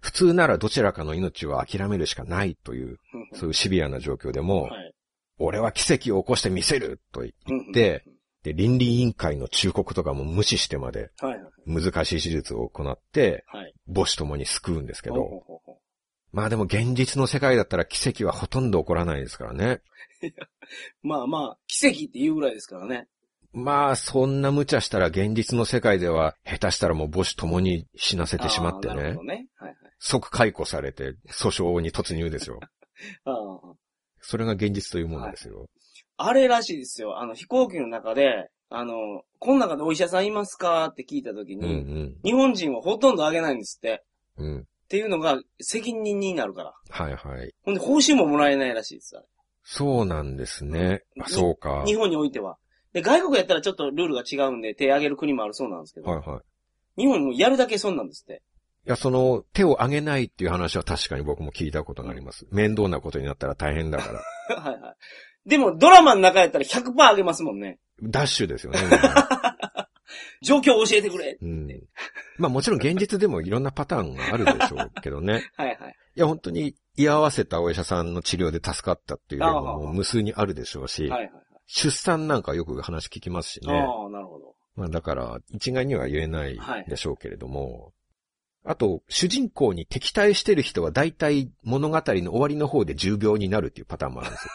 [0.00, 4.94] 普通ならどちらかの命を諦めるしかないという、うんそういうシビアな状況でも、はい。
[5.38, 8.04] 俺は奇跡を起こしてみせると言って、
[8.42, 11.10] で、倫理委員会の忠告とかも無視してまで。
[11.66, 13.74] 難しい手術を行って、はい。
[13.92, 15.42] 母子ともに救うんですけど、
[16.32, 19.80] まあでも現実の世界だったら奇跡はほとんど起こらないですからね。
[21.02, 23.08] まあまあ、奇跡って言うぐらいですからね。
[23.52, 29.46] まあ、そんな無茶したら現実の世界では下手したらもう母子ともに死なせてしまってねなるほど、ね。
[29.56, 29.76] はいはい。
[29.98, 32.60] 即解雇されて訴訟に突入ですよ。
[33.24, 33.74] ああ。
[34.20, 35.68] それが現実というものですよ。
[36.16, 37.18] あれらしいですよ。
[37.18, 44.04] あの、飛行機の中で、あの、この中でお医者さんいますかって聞いたときうんに、日本人はほとんどあげないんですって。
[44.36, 44.46] うん。
[44.46, 44.60] うん。
[44.60, 46.74] っていうのが責任になるから。
[46.90, 47.54] はいはい。
[47.64, 49.16] ほんで、報酬ももらえないらしいです。
[49.62, 51.02] そうなんですね。
[51.20, 51.70] あそうか。
[51.70, 52.58] はい日本においては。
[52.92, 56.42] で、外国やったらちょっとルールが違うんで手挙げる国もあるそうなんですけど、は
[56.96, 57.00] い。
[57.00, 58.42] 日本もやるだけ損なんですって。
[58.86, 62.46] いや、その、手を挙げないっていう話は確かに僕も聞いたことがあります。
[62.50, 64.12] 面倒なことになったら大変だか
[64.48, 64.56] ら。
[64.56, 64.90] はいは
[65.46, 65.48] い。
[65.48, 67.78] でも、ドラマの中やったら100%あげますもんね。
[68.02, 68.78] ダッシュですよね。
[70.42, 71.68] 状況を教えてくれうん。
[72.38, 75.50] まあもちろん現実でもいろんなパターンがあるでしょうけどね。
[75.56, 75.96] はいはい。
[76.16, 81.32] いや本当に居合わせたお医者さんの治療で助かったっていう例も無数にあるでしょうし、はいはい
[81.72, 83.76] 出産なんかよく話聞きますしはい。
[83.76, 83.82] ね。
[83.82, 84.56] ああ、なるほど。
[84.74, 87.92] まあだから一概には言えないでしょうけれども、
[88.64, 94.52] あと、主人公に敵対してる人は大体物語の終わりの方で重病になるっていうパターンもあるんですよ。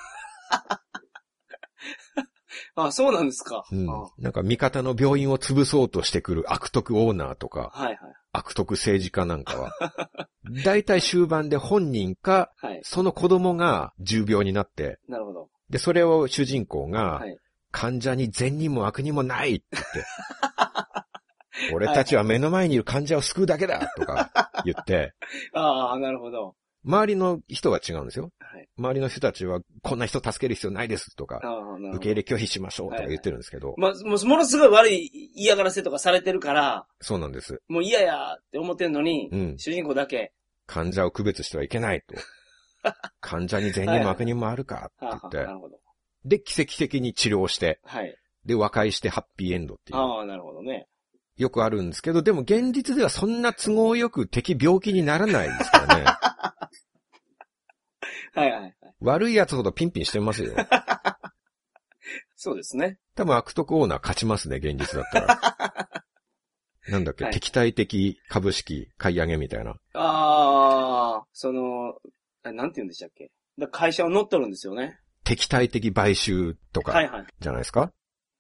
[2.77, 3.65] あそうなんですか。
[3.71, 4.09] うんあ。
[4.17, 7.97] なんか味方の病院を潰そうとしてくる悪徳オーナーとか、はいはい。
[8.33, 9.71] 悪徳政治家なんかは、
[10.65, 12.81] 大体終盤で本人か、はい。
[12.83, 15.49] その子供が重病になって、なるほど。
[15.69, 17.37] で、それを主人公がはい、
[17.71, 20.05] 患者に善にも悪にもないって言って、
[21.73, 25.13] 俺たちは目の前にいる患者を救うだけだとか言って、
[25.53, 26.55] ああ、なるほど。
[26.85, 28.31] 周りの人は違うんですよ。
[28.39, 28.69] はい。
[28.77, 31.67] 周りの人たちは、こんな人助ける必要ないですとあか。
[31.95, 37.59] 受け入れ拒否しましょうとか言ってるんですけど、まあ、もう、ものすごい悪い嫌がらせとかされてるから、そうなんです。
[37.67, 39.57] もう嫌やって思ってんのに、うん。
[39.57, 40.31] 主人公だけ、
[40.67, 42.15] 患者を区別してはいけないと。
[43.19, 45.79] 患者に善にも悪にもあるかって言ってな、るほど。
[46.25, 48.15] で、奇跡的に治療して、はい。
[48.45, 49.99] で、和解してハッピーエンドっていう。
[49.99, 50.87] ああ、なるほどね。
[51.37, 56.05] よくあるんですけど、でも現実ではそんな都合よく敵病気にならないですからね。
[58.33, 58.75] はいはいはい。
[59.01, 60.55] 悪い奴ほどピンピンしてますよ。
[62.35, 62.99] そうですね。
[63.15, 65.39] 多分悪徳オーナー勝ちますね、現実だったら。
[66.89, 69.71] なんだっけ、はい敵対的株式買い上げみたいな。
[69.93, 71.95] ああ、その、あ
[72.51, 73.31] なんて言うんでしたっけ？
[73.57, 74.99] だ会社を乗っ取るんですよね。
[75.23, 77.25] 敵対的買収とか、はいはい。
[77.39, 77.91] じゃないですか、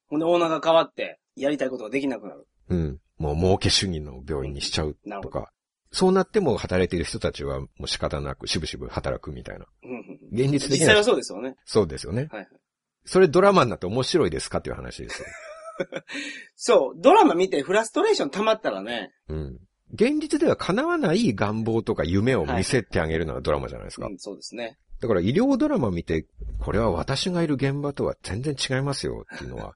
[0.07, 2.47] ほんで、オーナーが変わって、やりたいことができなくなる。
[2.69, 2.99] うん。
[3.17, 4.97] もう儲け主義の病院にしちゃう。
[5.21, 5.51] とか。
[5.91, 9.65] そうなっても働いている人たちはもう仕方なく渋々働くみたいな。
[9.83, 11.55] うんうんうん現実的実際はな、そうですよね。
[11.65, 12.27] そうですよね。
[12.31, 12.47] はいはい。
[13.05, 15.27] それドラマになって面白いですかっていう話ですよ。
[16.55, 19.59] そう、ドラマ見てフラストレーション溜まったらね、うん。
[19.93, 24.07] 現実では叶わない願望とか夢を見せてあげるのがドラマじゃないですか。
[24.07, 24.77] うん、そうですね。
[25.01, 26.25] だから医療ドラマ見て、
[26.59, 29.75] これは私がいる現場とは全然違いますよっていうのは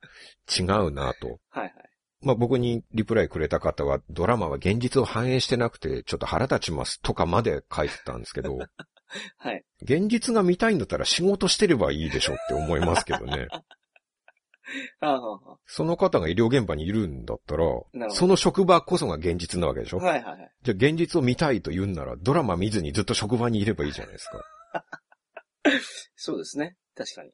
[0.50, 1.40] 違うなと。
[1.50, 1.74] はいはい。
[2.22, 8.58] まあ僕にリプライくれた方はドラマは現実を反映してなくてちょっと腹立ちますとかまで書いてたんですけど、
[9.38, 9.64] はい。
[9.82, 13.48] 現実が見たいんだったら仕事してればいいでしょって思いますけどね。
[15.02, 17.64] あああその方が医療現場にいるんだったら
[18.10, 20.52] その職場こそが現実なわけでしょ、あはいはいはい。
[20.64, 24.44] じゃあ現実を見たいと言うんならドラマ見ずにずっと職場にいればいいじゃないですか。
[26.16, 26.76] そうですね。
[26.96, 27.32] 確かに。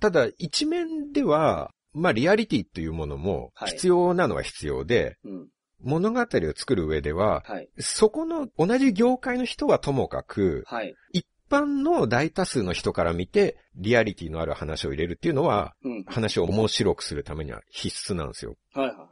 [0.00, 5.48] ただ一面では、まあリアリティというものもはい必要なのは必要で、うん。
[5.80, 7.68] 物語を作る上では、はい。
[7.78, 10.94] そこの同じ業界の人はともかく、はい。
[11.12, 16.04] 一般の大多数の人から見て、リアリティのある話を入れるっていうのは、うん。
[16.04, 18.56] 話を面白くするためには必須なんですよ。
[18.72, 19.08] はいはいは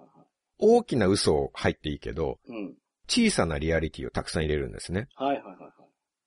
[0.58, 2.62] 大きな嘘入っていいけど、いはい。
[2.62, 2.74] うん。
[3.08, 5.08] 小さなリアリティをたくさん入れるんですね。
[5.16, 5.72] はいはいはいはい。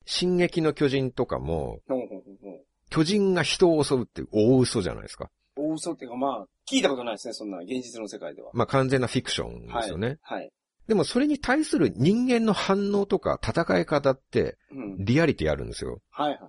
[0.05, 2.65] 進撃の巨人とかも、ほうほうほうほう。
[2.89, 5.29] 巨人が人を襲うって大嘘じゃないですか。
[5.57, 8.51] 大嘘っていうかまあ、聞いたことないですね、そんな現実の世界では。
[8.53, 10.17] まあ完全なフィクションですよね。
[10.21, 10.51] はい。
[10.87, 14.97] でもそれに対する人間の反応とか戦い方ってうん。
[14.99, 15.99] リアリティあるんですよ。
[16.11, 16.39] はいはい。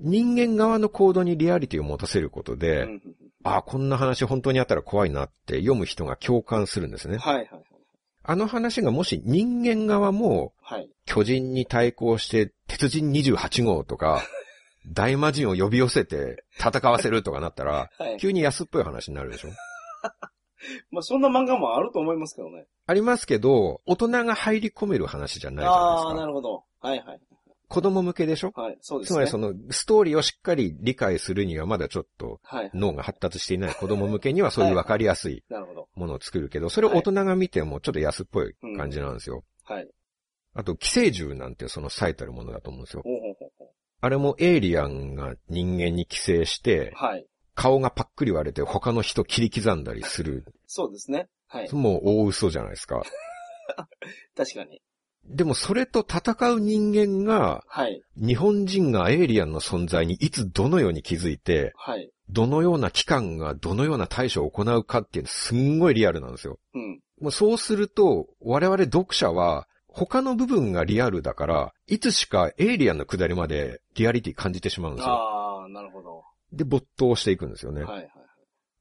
[0.00, 3.00] 人間側の行動にリアリティを持たせることで、うんうん
[3.42, 7.16] ああ、こんな話本当にあったら怖いなって読む人が共感するんですね。
[7.16, 7.62] はいはいはい。
[8.22, 10.90] あの話がもし人間側もはい。
[11.06, 14.22] 巨人に対抗して鉄人28号とか
[14.92, 18.18] 大魔人を呼び寄せて戦わせるとかなったら、はい。
[18.18, 19.48] 急に安っぽい話になるでしょ
[20.90, 22.66] まあそんな漫画もあると思いますけどね。
[22.86, 26.14] ありますけど、大人が入り込める話じゃないじゃないですか。
[26.14, 26.64] なるほど。
[26.80, 27.20] はいはい。
[27.68, 28.52] 子供向けでしょ？
[28.56, 28.78] はい。
[28.80, 29.14] そうですね。
[29.14, 32.70] つまりそのストーリーをしっかり理解するにはまだちょっとはい。
[32.74, 35.44] 脳が発達していない子供向けにはそういうわかりやすい。
[35.94, 39.44] ものを作るけど、それを大人が見てもちょっと安っぽい感じなんですよ。
[39.64, 39.88] はい。
[40.54, 43.02] あと、寄生獣なんてその最たるものだと思うんですよ。
[43.04, 43.70] ほうほうほうほ
[44.00, 47.26] あれもエイリアンが人間に寄生してう。、はい。
[47.54, 50.44] 顔がパックリ割れて他の人切り刻んだりする。
[50.66, 51.28] そうですね。
[51.46, 51.72] はい。
[51.72, 53.02] もう大嘘じゃないですか。
[54.36, 54.80] 確かに。
[55.24, 58.02] でもそれと戦う人間が、はい。
[58.16, 62.10] 日本人がエイリアンの存在にいつどのように気づいて、はい。
[62.30, 66.58] どのような機関がどのような対処を行うかっていうのすんごいリアルなんですよ。
[66.74, 67.00] うん。
[67.20, 75.12] もうそうすると、我々読者は、他の部分がリアルだから、いつしかエイリアンの下りまでリアリティ感じてしまうんですよ。
[75.12, 76.24] ああ、なるほど。
[76.52, 77.82] で、没頭していくんですよね。
[77.82, 78.10] はいはいはい。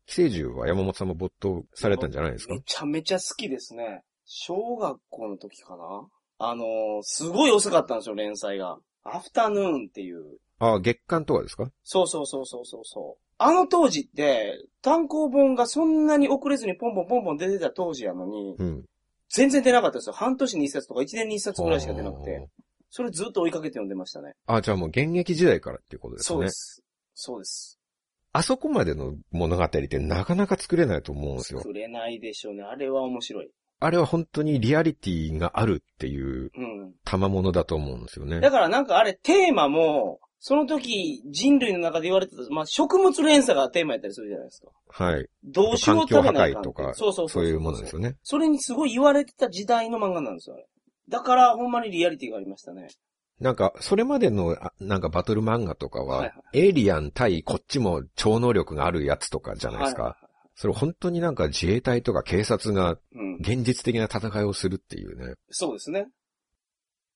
[0.06, 2.56] 寄生獣は山本さんも没頭されたんじゃないですか？
[2.56, 4.02] めちゃめちゃ好きですね。
[4.26, 6.08] 小学校の時かな？
[6.40, 8.80] あのーすごい遅かったんですよ、連載が。
[9.04, 10.24] アフタヌーンっていう。
[10.58, 11.70] ああ、月刊とかですか？
[11.84, 18.86] そうそうそうそうそうそあの当時って、単行本がそんなに遅れずにポンポンポンポン出てた当時やのに、うん。
[19.30, 20.14] 全然出なかったですよ。
[20.14, 22.48] 半年に一冊とか一年に一冊ぐらいしか出なくて。
[22.90, 24.34] それずっと追いかけて読んでましたね。
[24.48, 26.36] あ、じゃあもう現役時代からっていうことですね。
[26.36, 26.50] そうで。
[26.50, 26.84] す。
[27.22, 27.78] そうです。
[28.32, 31.60] あそこまでの物語ってなかなか作れないと思うんですよ。
[31.60, 32.64] 作れないでしょうね。
[32.64, 33.50] あれは面白い。
[33.82, 36.94] あれは本当にリアリティがあるっていううん。
[37.04, 38.40] 賜物だと思うんですよね。
[38.40, 44.68] だからなんかあれテーマも、その時人類の中で言われてた、まあ食物連鎖がテーマやったりするじゃないですか。
[44.88, 45.28] はい。
[45.44, 48.16] どうしよう食べないとかそうそうそういうものですよね。
[48.24, 50.66] それにすごい言われてた時代の漫画なんですよ、あれ。
[51.10, 52.88] だから、ほんまにリアリティがありましたね。
[53.40, 60.04] なんか、それまでの、あなんかバトル漫画とかは、はいはエイリアン対こっちも超能力があるやつとかじゃないですか。
[60.04, 60.18] は
[60.56, 62.98] それ本当になんか自衛隊とか警察が。
[63.42, 65.36] 現実的な戦いをするっていうね。
[65.50, 66.08] そうですね。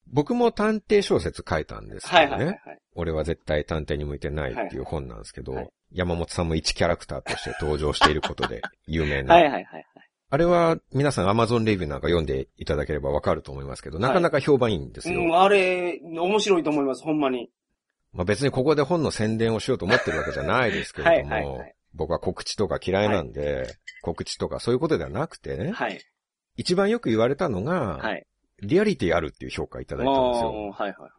[0.08, 2.28] 僕も探偵小説書いたんですけどね。
[2.28, 2.80] はいはいはいはい。
[2.96, 9.36] 俺は絶対探偵に向いてないっていう本なんですけど、はいはい山本さんも一キャラクターとして登場していることで有名な。
[9.36, 9.86] はいはいはいはい。
[10.34, 15.22] あれは皆さん Amazon レビューなんか読んでいただければわかると思いますけど、なかなか評判いいんですよ。
[15.22, 17.52] うん、あれ、面白いと思います、ほんまに。
[18.14, 26.02] まあ別にここで本の宣伝をしようと思ってるわけじゃないですけれども、はいはいはい僕は告知とか嫌いなんで、告知とかそういうことではなくてね、はい。
[26.58, 28.26] 一番よく言われたのが、はい。
[28.64, 30.50] リアリティあるっていう評価いただいたんですよ。
[30.50, 31.12] はいはいはい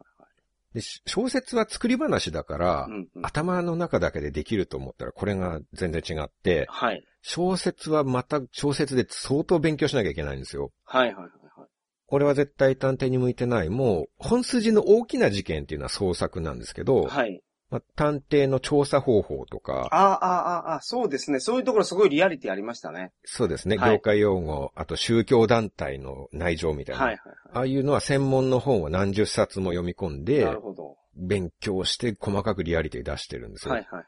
[0.73, 2.91] でし小説は作り話だから、はい。
[2.91, 3.25] うんうん。
[3.25, 7.01] 頭の中だけでできると思ったらこれが全然違って、はい。
[7.27, 10.71] 小説はまた小説で相当勉強しなきゃいけないんですよ。
[10.83, 11.69] はいはいはいはい。
[12.07, 13.69] 俺は絶対探偵に向いてない。
[13.69, 17.41] もう、本筋の大きな事件っていうのは創作なんですけど、はい。
[17.71, 21.39] まあ、探偵の調査方法とか、ああ、ああ、ああ、そうですね。
[21.39, 23.11] そういうところすごいリアリティありましたね。
[23.23, 27.01] そうですね、はい業界用語、あと宗教団体の内情みたいな。
[27.01, 27.19] はいはい
[27.53, 30.25] ああいうのは専門の本を何十冊も読み込んはい。
[30.25, 30.97] でな、るほど。
[31.15, 33.73] 勉強して細かくリアリティ出してるんですよ。
[33.73, 34.05] はいはいはい。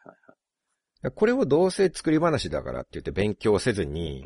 [1.12, 4.26] これをどうせ作り話だからって言って勉強せずに。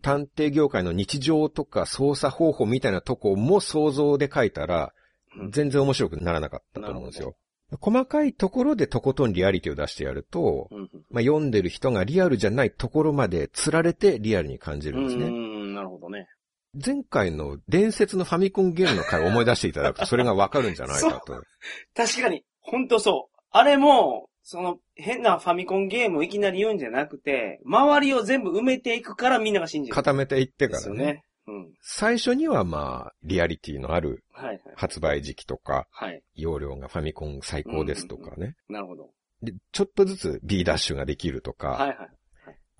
[0.00, 7.36] 探偵業界の日常とか操作方法みたいなとこも想像で書いたら、うん全然面白くならなかったと思うんですよ。
[7.80, 10.68] 細かいところでとことんリアリティを出してやると、
[11.10, 15.28] まあ、読んでる人がリアルじゃないところまで釣られてリアルに感じるんですね。
[15.28, 16.26] ん、なるほどね。
[16.74, 21.42] 前回の伝説のファミコンゲームの回を思い出していただくとそれがわかるんじゃないかと。
[21.94, 23.38] 確かに、ほんとそう。
[23.50, 29.94] あれも、その、変なファミコンゲームをいきなり言うんじゃなくて、周りを全部埋めていくからみんなが信じる。
[29.94, 30.80] 固めていってからね。
[30.80, 31.24] ですよね。
[31.48, 31.72] うん。
[31.82, 34.60] 最初にはまあ、リアリティのあるはいはい。
[34.74, 36.22] 発売時期とか、はい。
[36.34, 38.54] 容量がファミコン最高ですとかね。
[38.70, 39.10] なるほど。
[39.42, 41.96] で、ちょっとずつ B ダッシュができるとか、はいはい。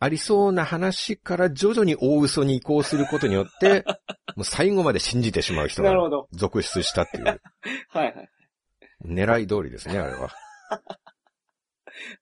[0.00, 3.84] ありそうな話から徐々に大嘘に移行することによって、
[4.36, 5.92] もう最後まで信じてしまう人が。
[6.32, 7.24] 続出したっていう、
[7.90, 8.28] はいはい。
[9.04, 10.30] 狙い通りですね、あれは。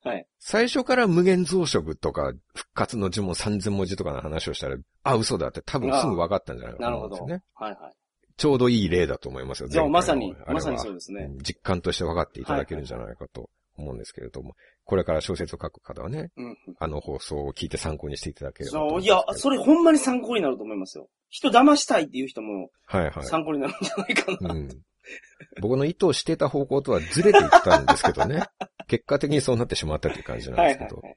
[0.03, 0.27] はい。
[0.39, 7.17] 最初から無限増殖とか、復活の呪文3000文字とかの話をしたら、あ、嘘だって多分すぐ分かったんじゃないかなるほど。
[7.17, 7.75] と思うんですよね。
[7.77, 7.95] はいはい。
[8.37, 9.69] ちょうどいい例だと思いますよ。
[9.69, 11.25] じゃあまさに、まさにそうですね。
[11.25, 16.57] うん実感として分かっていただけるんじゃないかと思うんですけれども、これから小説を書く方はね、うん。
[16.79, 21.09] あの放送を聞いて参考にしていただければい思んですけどや、それほんまに参考になると思いますよ。
[21.31, 23.25] 人騙したいっていう人もはいはい。
[23.25, 24.55] 参考になるんじゃないかな。
[24.55, 24.69] うん。
[25.61, 28.43] 僕の意図してた方向とはずれていったんですけどね。
[28.87, 30.97] 結果的にそうなってしまったっていう感じなんですけど。
[30.97, 31.17] はいはい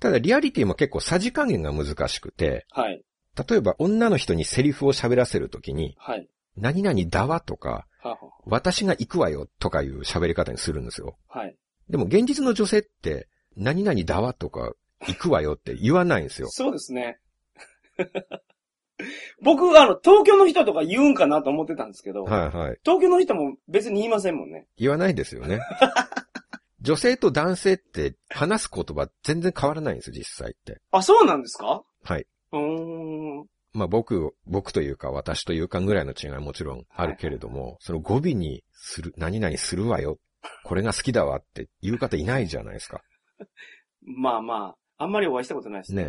[0.00, 3.04] ただリアリティも結構さじ加減が難しくて、はい。
[3.48, 6.26] 例えば女の人にセリフを喋らせるときに、はい。
[6.56, 8.16] 何々だわとか、はは
[8.46, 11.16] 私が行くわよとかいう喋り方にするんですよ。
[11.28, 11.54] はい。
[11.90, 14.72] でも現実の女性って、何々だわとか、
[15.06, 16.48] 行くわよって言わないんですよ。
[16.50, 17.18] そうですね。
[19.42, 22.78] 僕、あの、東京の人とか言うんかなと思ってたんですけど、はいはい。
[22.84, 24.66] 東京の人も別に言いませんもんね。
[24.76, 25.60] 言わないですよね。
[26.80, 30.80] 女性と男性って話す言葉全然変わらないんですよ、実際って。
[30.92, 31.82] あ、そうなんですか？
[32.04, 32.26] はい。
[32.52, 33.46] うーん。
[33.72, 40.18] まあ僕、僕というか私というかぐらいの違いはもちろんあるけれども、その語尾にする、何々するわよ。
[40.64, 43.02] これが好きだわって言う方いないじゃないですか。
[44.02, 46.04] まあまあ、あんまりお会いしたことないですね。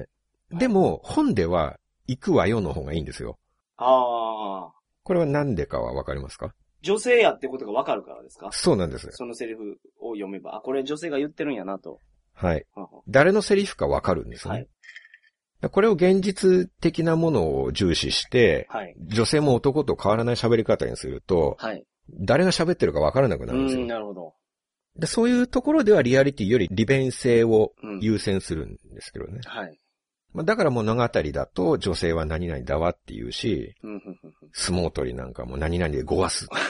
[0.52, 0.58] ね。
[0.60, 1.78] でも、本では、
[2.08, 3.38] 行くわよの方がいいんですよ。
[3.78, 4.74] ああ。
[5.04, 6.54] これは何でかはわかりますか？
[6.82, 8.50] 女性やってことがわかるからですか？
[8.52, 9.08] そうなんです。
[9.12, 12.00] そのセリフを読めば、あ、これ女性が言ってるんやなと。
[12.34, 12.66] はい。
[12.76, 14.54] はは誰のセリフかわかるんですね。
[14.54, 14.68] はい
[15.70, 18.96] これを現実的なものを重視して、はい。
[18.98, 21.86] 女性も男と変わらない喋り方にすると、はい。
[22.10, 23.88] 誰が喋ってるかわからなくうなるんですよん、。
[23.88, 24.34] なるほど。
[24.96, 28.00] でそういうところではリアリティより利便性をうん。
[28.00, 29.42] 優先するんですけどね。
[29.46, 29.78] はい。
[30.34, 33.76] まあ、だから物語だと女性は何々だわって言うし、
[34.54, 36.62] 相撲取りなんかも何々でごわすとか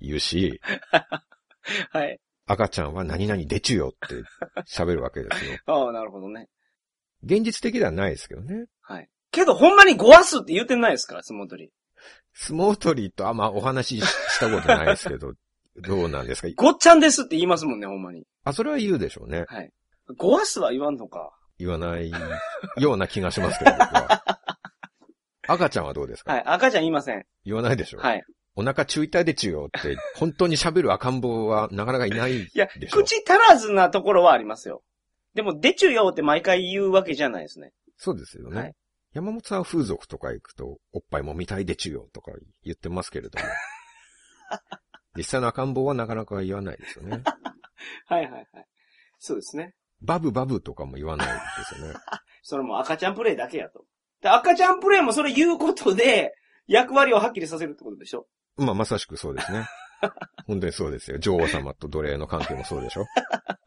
[0.00, 0.60] 言うし、
[1.90, 2.20] はい。
[2.46, 4.16] 赤ちゃんは何々でちゅよって
[4.70, 5.58] 喋るわけですよ。
[5.66, 6.48] ああ、なるほどね。
[7.24, 8.66] 現実的ではないですけどね。
[8.82, 9.08] はい。
[9.30, 11.14] けど、ほんまにゴワスって言ってないですか？
[11.16, 11.72] ら、相撲取り。
[12.34, 15.32] 相撲取りとあんまお話ししたことないですけど、
[15.80, 16.48] どうなんですか？
[16.54, 18.26] ごっちゃんですって言いますもんね、ほんまに。
[18.44, 19.46] あ、それは言うでしょうね。
[19.48, 19.72] はい。
[20.18, 21.30] ゴワスは言わんのか。
[21.58, 22.10] 言わない
[22.78, 24.22] ような気がしますけど、僕は。
[25.46, 26.42] 赤ちゃんはどうですか、はい。
[26.46, 27.24] 赤ちゃん言いません。
[27.44, 27.98] 言わないでしょ？
[27.98, 28.22] はい。
[28.56, 33.02] お腹中痛いでちゅよって、本当に喋る赤ん坊はなかなかいないいやで、しょ？
[33.02, 34.82] 口足らずなところはありますよ。
[35.34, 37.72] でも、でちゅよって毎回言うわけじゃないですね。
[37.96, 38.60] そうですよね。
[38.60, 38.74] はい
[39.12, 42.32] 山本さんは風俗とか行くと、おっぱいもみたいでちゅよとか
[42.64, 43.44] 言ってますけれども。
[45.16, 47.22] 実際の赤ん坊はなかなか言わないですよね。
[48.06, 48.46] はいはいはい。
[49.20, 49.72] そうですね。
[50.04, 51.32] バブバブとかも言わないで
[51.64, 51.94] すよね。
[52.42, 53.84] それも赤ちゃんプレイだけやと。
[54.20, 56.34] で赤ちゃんプレイもそれ言うことで、
[56.66, 58.26] 役割をはっきりさせるってことでしょ？
[58.56, 59.66] まあ、まさしくそうですね。
[60.46, 61.18] 本当にそうですよ。
[61.18, 63.04] 女王様と奴隷の関係もそうでしょ？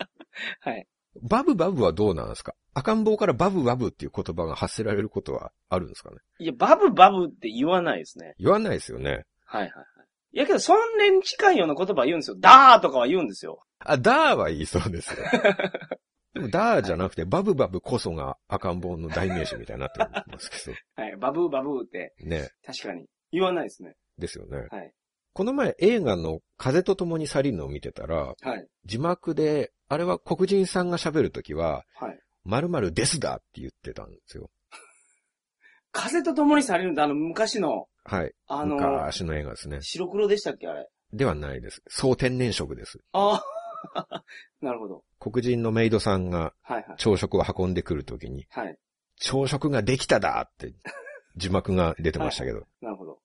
[0.61, 0.87] はい。
[1.23, 2.53] バブバブはどうなんですか？
[2.75, 6.17] 赤ん坊からバブバブっていう言葉が発せられることはあるんですかね？
[6.39, 8.35] いや、バブバブって言わないですね。
[8.39, 9.25] 言わないですよね。
[9.45, 9.85] はいはいはい。
[10.33, 12.35] いやけど、そんなに近いような言葉は言うんですよ。
[12.39, 13.63] ダーとかは言うんですよ。
[13.79, 15.25] あ、ダーは言いそうですよ。
[16.37, 21.15] でもダーじゃなくて、バブバブこそが赤ん坊の代名詞みたいになってますけはい。
[21.17, 22.27] バブーバブーって、ど。
[22.27, 22.51] ね。
[22.65, 23.05] 確かに。
[23.31, 23.95] 言わないですね。
[24.19, 24.67] ですよね。
[24.69, 24.91] はい。
[25.33, 28.67] この前映画の風と共に去りぬを見てたら、はい。
[28.85, 32.19] 字幕で、あれは黒人さんが喋るときは、はい。
[32.45, 34.49] 〇〇ですだって言ってたんですよ。
[35.91, 38.31] 風と共にされるんだ、あの、昔の、はい。
[38.47, 39.81] あの、昔の映画ですね。
[39.81, 40.87] 白黒でしたっけあれ。
[41.13, 41.81] ではないです。
[41.87, 42.99] 総天然色です。
[43.13, 43.43] ああ。
[44.61, 45.03] なるほど。
[45.19, 46.95] 黒人のメイドさんがはいはい。
[46.97, 48.77] 朝食を運んでくるときに、はい。
[49.19, 50.73] 朝食ができただって
[51.35, 53.19] 字幕が出てましたけど、なるほど。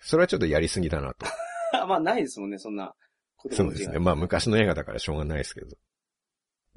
[0.00, 1.26] それはちょっとやりすぎだなと。
[1.86, 2.94] まあ、ないですもんね、そんな。
[3.50, 3.98] そうですね。
[3.98, 5.76] まあ昔の映画だからしょうがないですけど。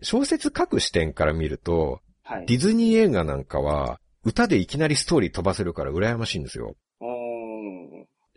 [0.04, 2.46] 小説書く視点から見ると、はい。
[2.46, 6.76] ディズニー映画なんかは、歌でいきなりストーリー飛ばせるから羨ましいんですよ。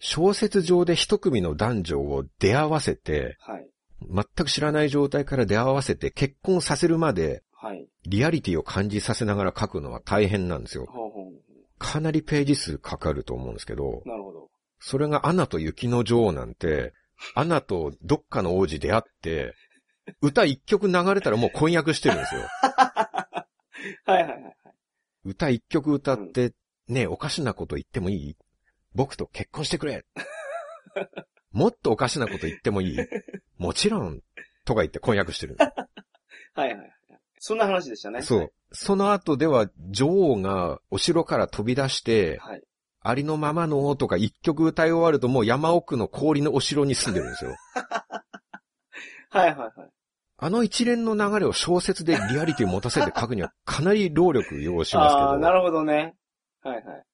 [0.01, 3.67] 小説上で一組の男女を出会わせて、はい。
[4.03, 7.87] 全く知らない状態から出会わせて結婚させるまで、はい。
[8.07, 10.87] リアリティを感じさせながら書くのは大変なんですよ。
[11.79, 14.51] かなりページ数かかると思うんですけど、なるほど。
[14.79, 16.93] それがアナと雪の女王なんて、
[17.35, 19.55] アナとどっかの王子出会って、
[20.21, 22.43] 歌一曲流れたらもう婚約してるんですよ。
[22.63, 23.47] は
[24.09, 24.57] いはいはいはい。
[25.25, 26.53] 歌一曲歌って、
[26.89, 28.37] ねえおかしなこと言ってもいい？
[28.95, 30.05] 僕と結婚してくれ
[31.55, 32.99] もっとおかしなこと言ってもいい？
[33.57, 34.21] もちろん、
[34.65, 35.67] とか言って婚約してるは
[36.67, 36.91] いはいはい。
[37.39, 38.23] そんな話でしたね。
[38.23, 38.53] そう。
[38.73, 42.63] その後では、女王がお城から飛び出して、はい。
[43.07, 47.55] ありのままのとか一曲歌い終わるともう山奥の氷のお城に住んでるんですよ。
[49.29, 49.91] はいはいはい。
[50.39, 56.15] あの一連の流れを小説でリアリティを持たせて書くにはかなり労力要しますけああー、など、るほどね。
[56.63, 57.05] はいはい。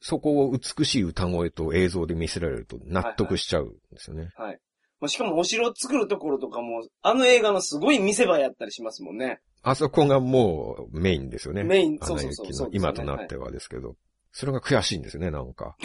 [0.00, 4.30] そこを美しい歌声と映像で見せられると納得しちゃうんですよね。
[4.36, 4.58] はい。
[5.00, 9.40] まあしかもお城作るところとかも、あの映画のすごい見せ場やったりしますもんね。
[9.62, 11.64] あそこがもうメインですよね。
[11.64, 13.96] メインそうそうそうそうね今となってはですけど、
[14.32, 15.76] それが悔しいんですよね、なんか。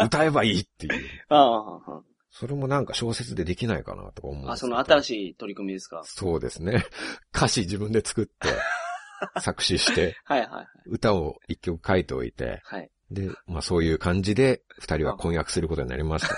[0.00, 0.92] 歌えばいいっていう。
[1.28, 6.02] ああ、それもなんか小説でできないかなとか思うあ、その新しい取り組みですか？
[6.04, 6.84] そうですね。
[7.34, 8.32] 歌詞自分で作って、
[9.40, 10.66] 作詞して、はいはいはい。
[10.86, 12.90] 歌を一曲書いておいて、はい。
[13.10, 16.36] で、まあそういう感じで二人は婚約することになりました。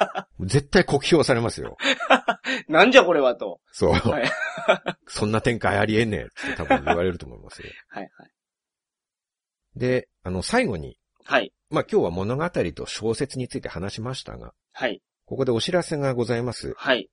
[0.40, 1.76] 絶対酷評されますよ。
[2.68, 3.60] なんじゃこれはと。
[3.70, 3.92] そう。
[3.92, 4.30] はい。
[5.06, 7.70] そんな展開ありえねえって多分言われると思いますよ。
[7.88, 8.30] はいはい。
[9.76, 11.52] で、あの最後に、はい。
[11.68, 15.02] まあ今日は物語と小説について話しましたが、はい。
[15.26, 16.74] ここでお知らせがございます。
[16.76, 17.08] はい。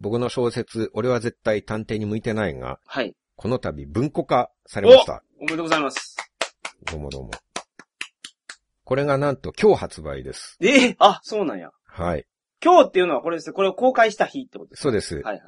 [0.00, 3.14] 僕の小説、俺は絶対探偵に向いてないが、はい。
[3.36, 5.22] この度文庫化されました。
[5.38, 6.16] おめでとうございます。
[6.90, 7.49] どうもどうも。
[8.90, 10.58] これがなんと今日発売です。
[10.60, 11.70] ええあ、そうなんや。
[11.86, 12.26] はい。
[12.60, 13.52] 今日っていうのはこれですね。
[13.52, 15.14] これを公開した日ってことですそうです。
[15.14, 15.40] はいはい。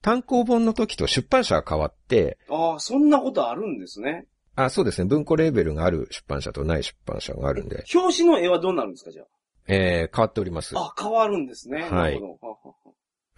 [0.00, 4.24] 単行本の時と出版社が変わって、ああ、そんなことあるんですね。
[4.56, 5.06] あ、そうですね。
[5.06, 9.24] 文庫レーベルがある出版社とない出版社があるんで、表紙の絵はどうなるんですか、じゃ
[9.66, 10.74] えー、変わっております。
[10.74, 10.80] あ。
[10.80, 11.82] あ、変わるんですね。
[11.82, 12.67] はいなるほど。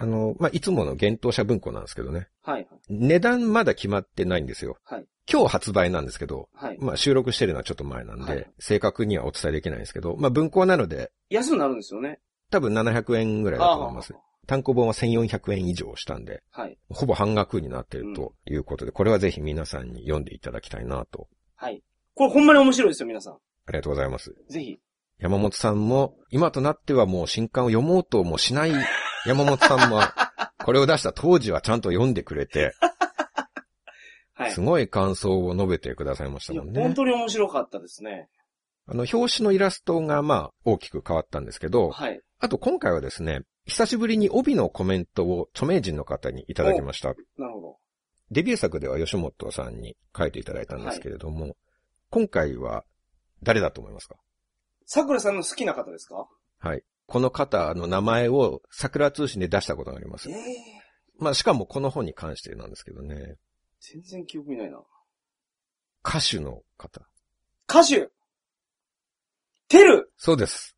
[0.01, 2.28] あの、まあ、いつもの幻冬者文庫なんですけどね。
[2.42, 2.66] ははい。
[2.88, 4.78] 値段まだ決まってないんですよ。
[4.84, 5.07] はい。
[5.30, 6.78] 今日発売なんですけど、はい。
[6.80, 12.18] まあ、収録してるのはちょっと前なんで、はい正確にはお伝えできないんですけど、まあ、文庫なので、安くなるんですよね。
[12.51, 14.20] 多分700円ぐらいだと思いますあ。
[14.46, 16.78] 単行本は1400円以上したんで、はい。
[16.88, 21.28] ほぼ半額になっているということで、これはぜひ皆さんに読んでいただきたいなと。
[21.57, 21.82] はい。
[22.14, 23.34] これほんまに面白いですよ、皆さん。
[23.34, 23.38] あ
[23.68, 24.34] りがとうございます。
[24.48, 24.78] ぜひ。
[25.20, 28.72] 山本さんも、今となってはもう新刊を読もうともしない
[29.26, 30.00] 山本さんも
[30.64, 32.74] これを出した当時はちゃんと読んでくれて、
[34.34, 34.52] はい。
[34.52, 36.82] すごい感想を述べてくださいましたもんね。
[36.82, 38.28] 本当に面白かったですね。
[38.86, 42.20] あの、表紙のイラストがまあ大きく変わったんですけど、はい。
[42.38, 47.08] あと今回はですね、久しぶりに帯のコメントを著名人の方にいただきました。
[47.36, 47.76] なるほど。
[48.30, 51.56] デビュー作では吉本さんに書いていただいたんですけれども、
[52.08, 52.84] 今回は
[53.42, 54.16] 誰だと思いますか？
[54.86, 56.26] 桜さんの好きな方ですか？
[56.60, 56.82] はい。
[57.11, 60.32] この方の名前を桜通信で出したことがありますえ。
[60.32, 60.36] え
[61.18, 63.36] まあしかもこの本に関してなんですけどね、
[63.80, 64.78] 全然記憶にないな。
[66.06, 67.02] 歌手の方。
[67.68, 68.08] 歌手？
[69.68, 70.11] テル？
[70.16, 70.76] そうです。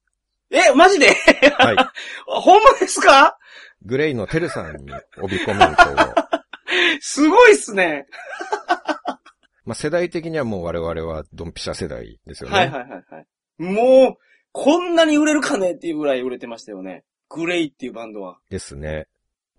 [0.51, 1.07] え、マジで？
[1.09, 1.77] はい。
[2.27, 3.37] ほんまですか？
[3.85, 5.97] グレイのテルさんに帯コメントを。
[7.01, 8.07] すごいっすね。
[9.67, 12.57] まあ世代的にはもう我々はドンピシャ世代ですよね。
[12.57, 13.27] はいはいはいはい。
[13.59, 17.05] もう、こんなに売れるかねっていうぐらい売れてましたよね。
[17.29, 18.39] グレイっていうバンドは。
[18.51, 19.09] ですね。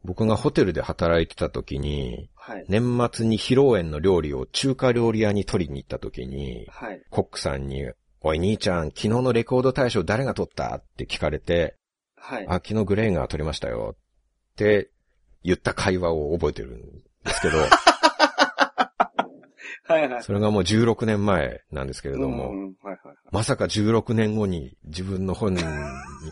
[0.03, 2.65] 僕がホテルで働いてた時に、はい。
[2.67, 7.01] 年末に披露宴の料理を中華料理屋に取りに行った時に、はい。
[7.09, 7.89] コックさんに、
[8.21, 11.75] おい兄ちゃん、昨日のレコード大賞誰が取ったって聞かれて、
[12.17, 12.47] はい。
[12.47, 14.89] あ、昨日グレイが取りましたよって
[15.43, 16.81] 言った会話を覚えてるん
[17.23, 17.57] ですけど、
[19.85, 20.23] はいはい。
[20.23, 23.15] それがもう16年前なんですけれども、うんうんはいはい。
[23.31, 25.63] まさか16年後に自分の本に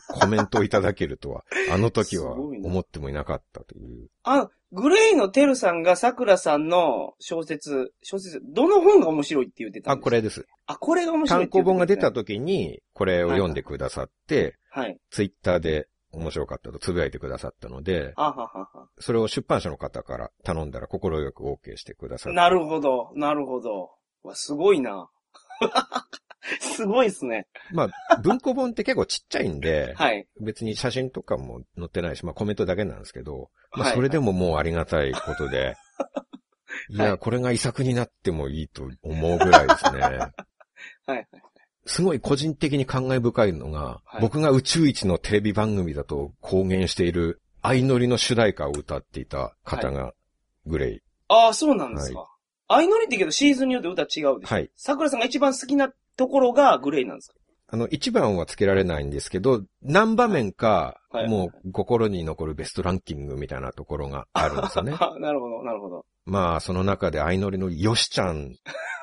[0.07, 4.09] コメントをいただけるとは、 あの時は思ってもいなかったという。
[4.23, 10.03] あ、グレイのテルさんが桜さんの小説、小説、どの本が面白いって言ってたんあ、ですか？
[10.03, 10.45] これです。
[10.65, 12.23] あ、これが面白い単行本が出たと。
[12.23, 14.97] 時に、これを読んでくださって、はい。
[15.09, 18.87] ツイッターで面白かったとつぶやいてくださったので、あははは。
[18.99, 22.35] それを出版社の方から頼んだら心よく OK してくださって。
[22.35, 23.91] なるほど、なるほど。
[24.23, 25.09] わ、すごいな。
[26.59, 27.47] すごいっすね。
[27.71, 30.27] まあ、文庫本って結構ちっちゃいんで、 はい。
[30.41, 35.75] 別に写真とかも載ってないし、まあコメントだけなんですけど、まあはいそれでももうありがたいことで、
[36.89, 40.01] いや、はいこれが遺作になってもいいと思うぐらいですね。
[40.01, 40.17] はい
[41.05, 41.27] はい。
[41.85, 50.13] すごい個人的に感慨深いのが、はい僕が宇宙一のテレビ番組だと公言している、相乗りの主題歌を歌っていた方が、
[50.65, 51.01] グレイ。
[51.27, 52.27] ああ、そうなんですか。
[52.67, 54.39] 相乗りってけどシーズンによって歌違うでしょ。
[54.45, 54.69] はい。
[54.75, 57.35] 桜さんが一番好きなところがグレイなんですか
[57.73, 64.95] あの、一番はつけられないんですけど、何場面か、はいもう心に残るベストランキングみたいなところがあるんですよね。
[64.99, 66.05] あなるほど、なるほど。
[66.25, 68.55] まあ、その中で相乗りのヨシちゃん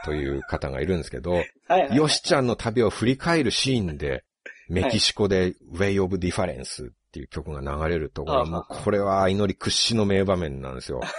[0.04, 1.96] という方がいるんですけど、はいはい、はい。
[1.96, 4.24] ヨシちゃんの旅を振り返るシーンで、
[4.68, 11.00] メキシコで Way of Difference っていう曲が流れるところは、あもうこれは相乗り屈指の名場面なんですよ。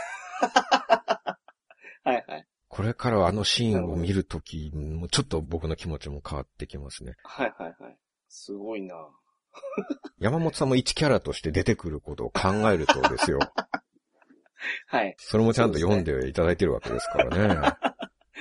[2.03, 2.45] はいはい。
[2.67, 7.15] これからはあのシーンを見るとき、もうちょっと僕の気持ちも変わってきますね。
[7.23, 7.97] はいはいはい。
[8.29, 8.95] すごいな。
[10.19, 13.39] 山本さんも一キャラとして出てくることを考えるとですよ。
[14.87, 15.15] はい。
[15.17, 17.73] それもちゃんと読んでいただいてるわけですからね。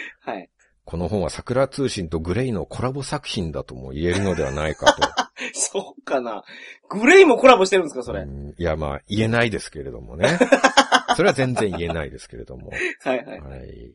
[0.20, 0.51] はい。
[0.84, 5.09] この本は桜通信とグレイのコラボ作品だとも言えるのではないかと。
[5.53, 6.44] そうかな。
[6.88, 8.22] グレイもコラボしてるんですか、それ？
[8.22, 10.38] うんいや、まあ、言えないですけれどもね。
[11.16, 12.70] それは全然言えないですけれども。
[12.70, 13.40] はいはい。
[13.40, 13.92] はい。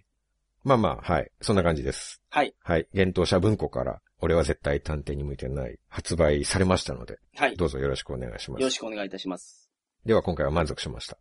[0.63, 1.31] まあまあ、はい。
[1.41, 2.21] そんな感じです。
[2.29, 2.55] はい。
[2.61, 2.87] はい。
[2.93, 7.57] 幻冬者文庫から、俺は絶対探偵に向いてない、発売されましたので、はい。
[7.57, 8.61] どうぞよろしくお願いします。
[8.61, 9.69] よろしくお願いいたします。
[10.05, 11.17] では今回は満足しました。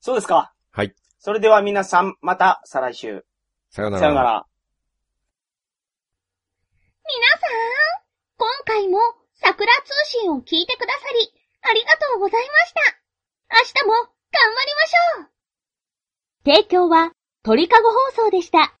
[0.00, 0.54] そうですか。
[0.70, 0.94] はい。
[1.18, 3.24] それでは皆さん、また再来週。
[3.70, 4.00] さようなら。
[4.00, 4.46] さよなら。
[7.04, 8.98] 皆さん、今回も
[9.34, 12.98] 桜通信を聞いてくださり、ありがとうございました。
[13.50, 15.28] 明日も頑張りましょう
[16.44, 17.12] 提供は
[17.42, 18.77] 鳥かご放送でした。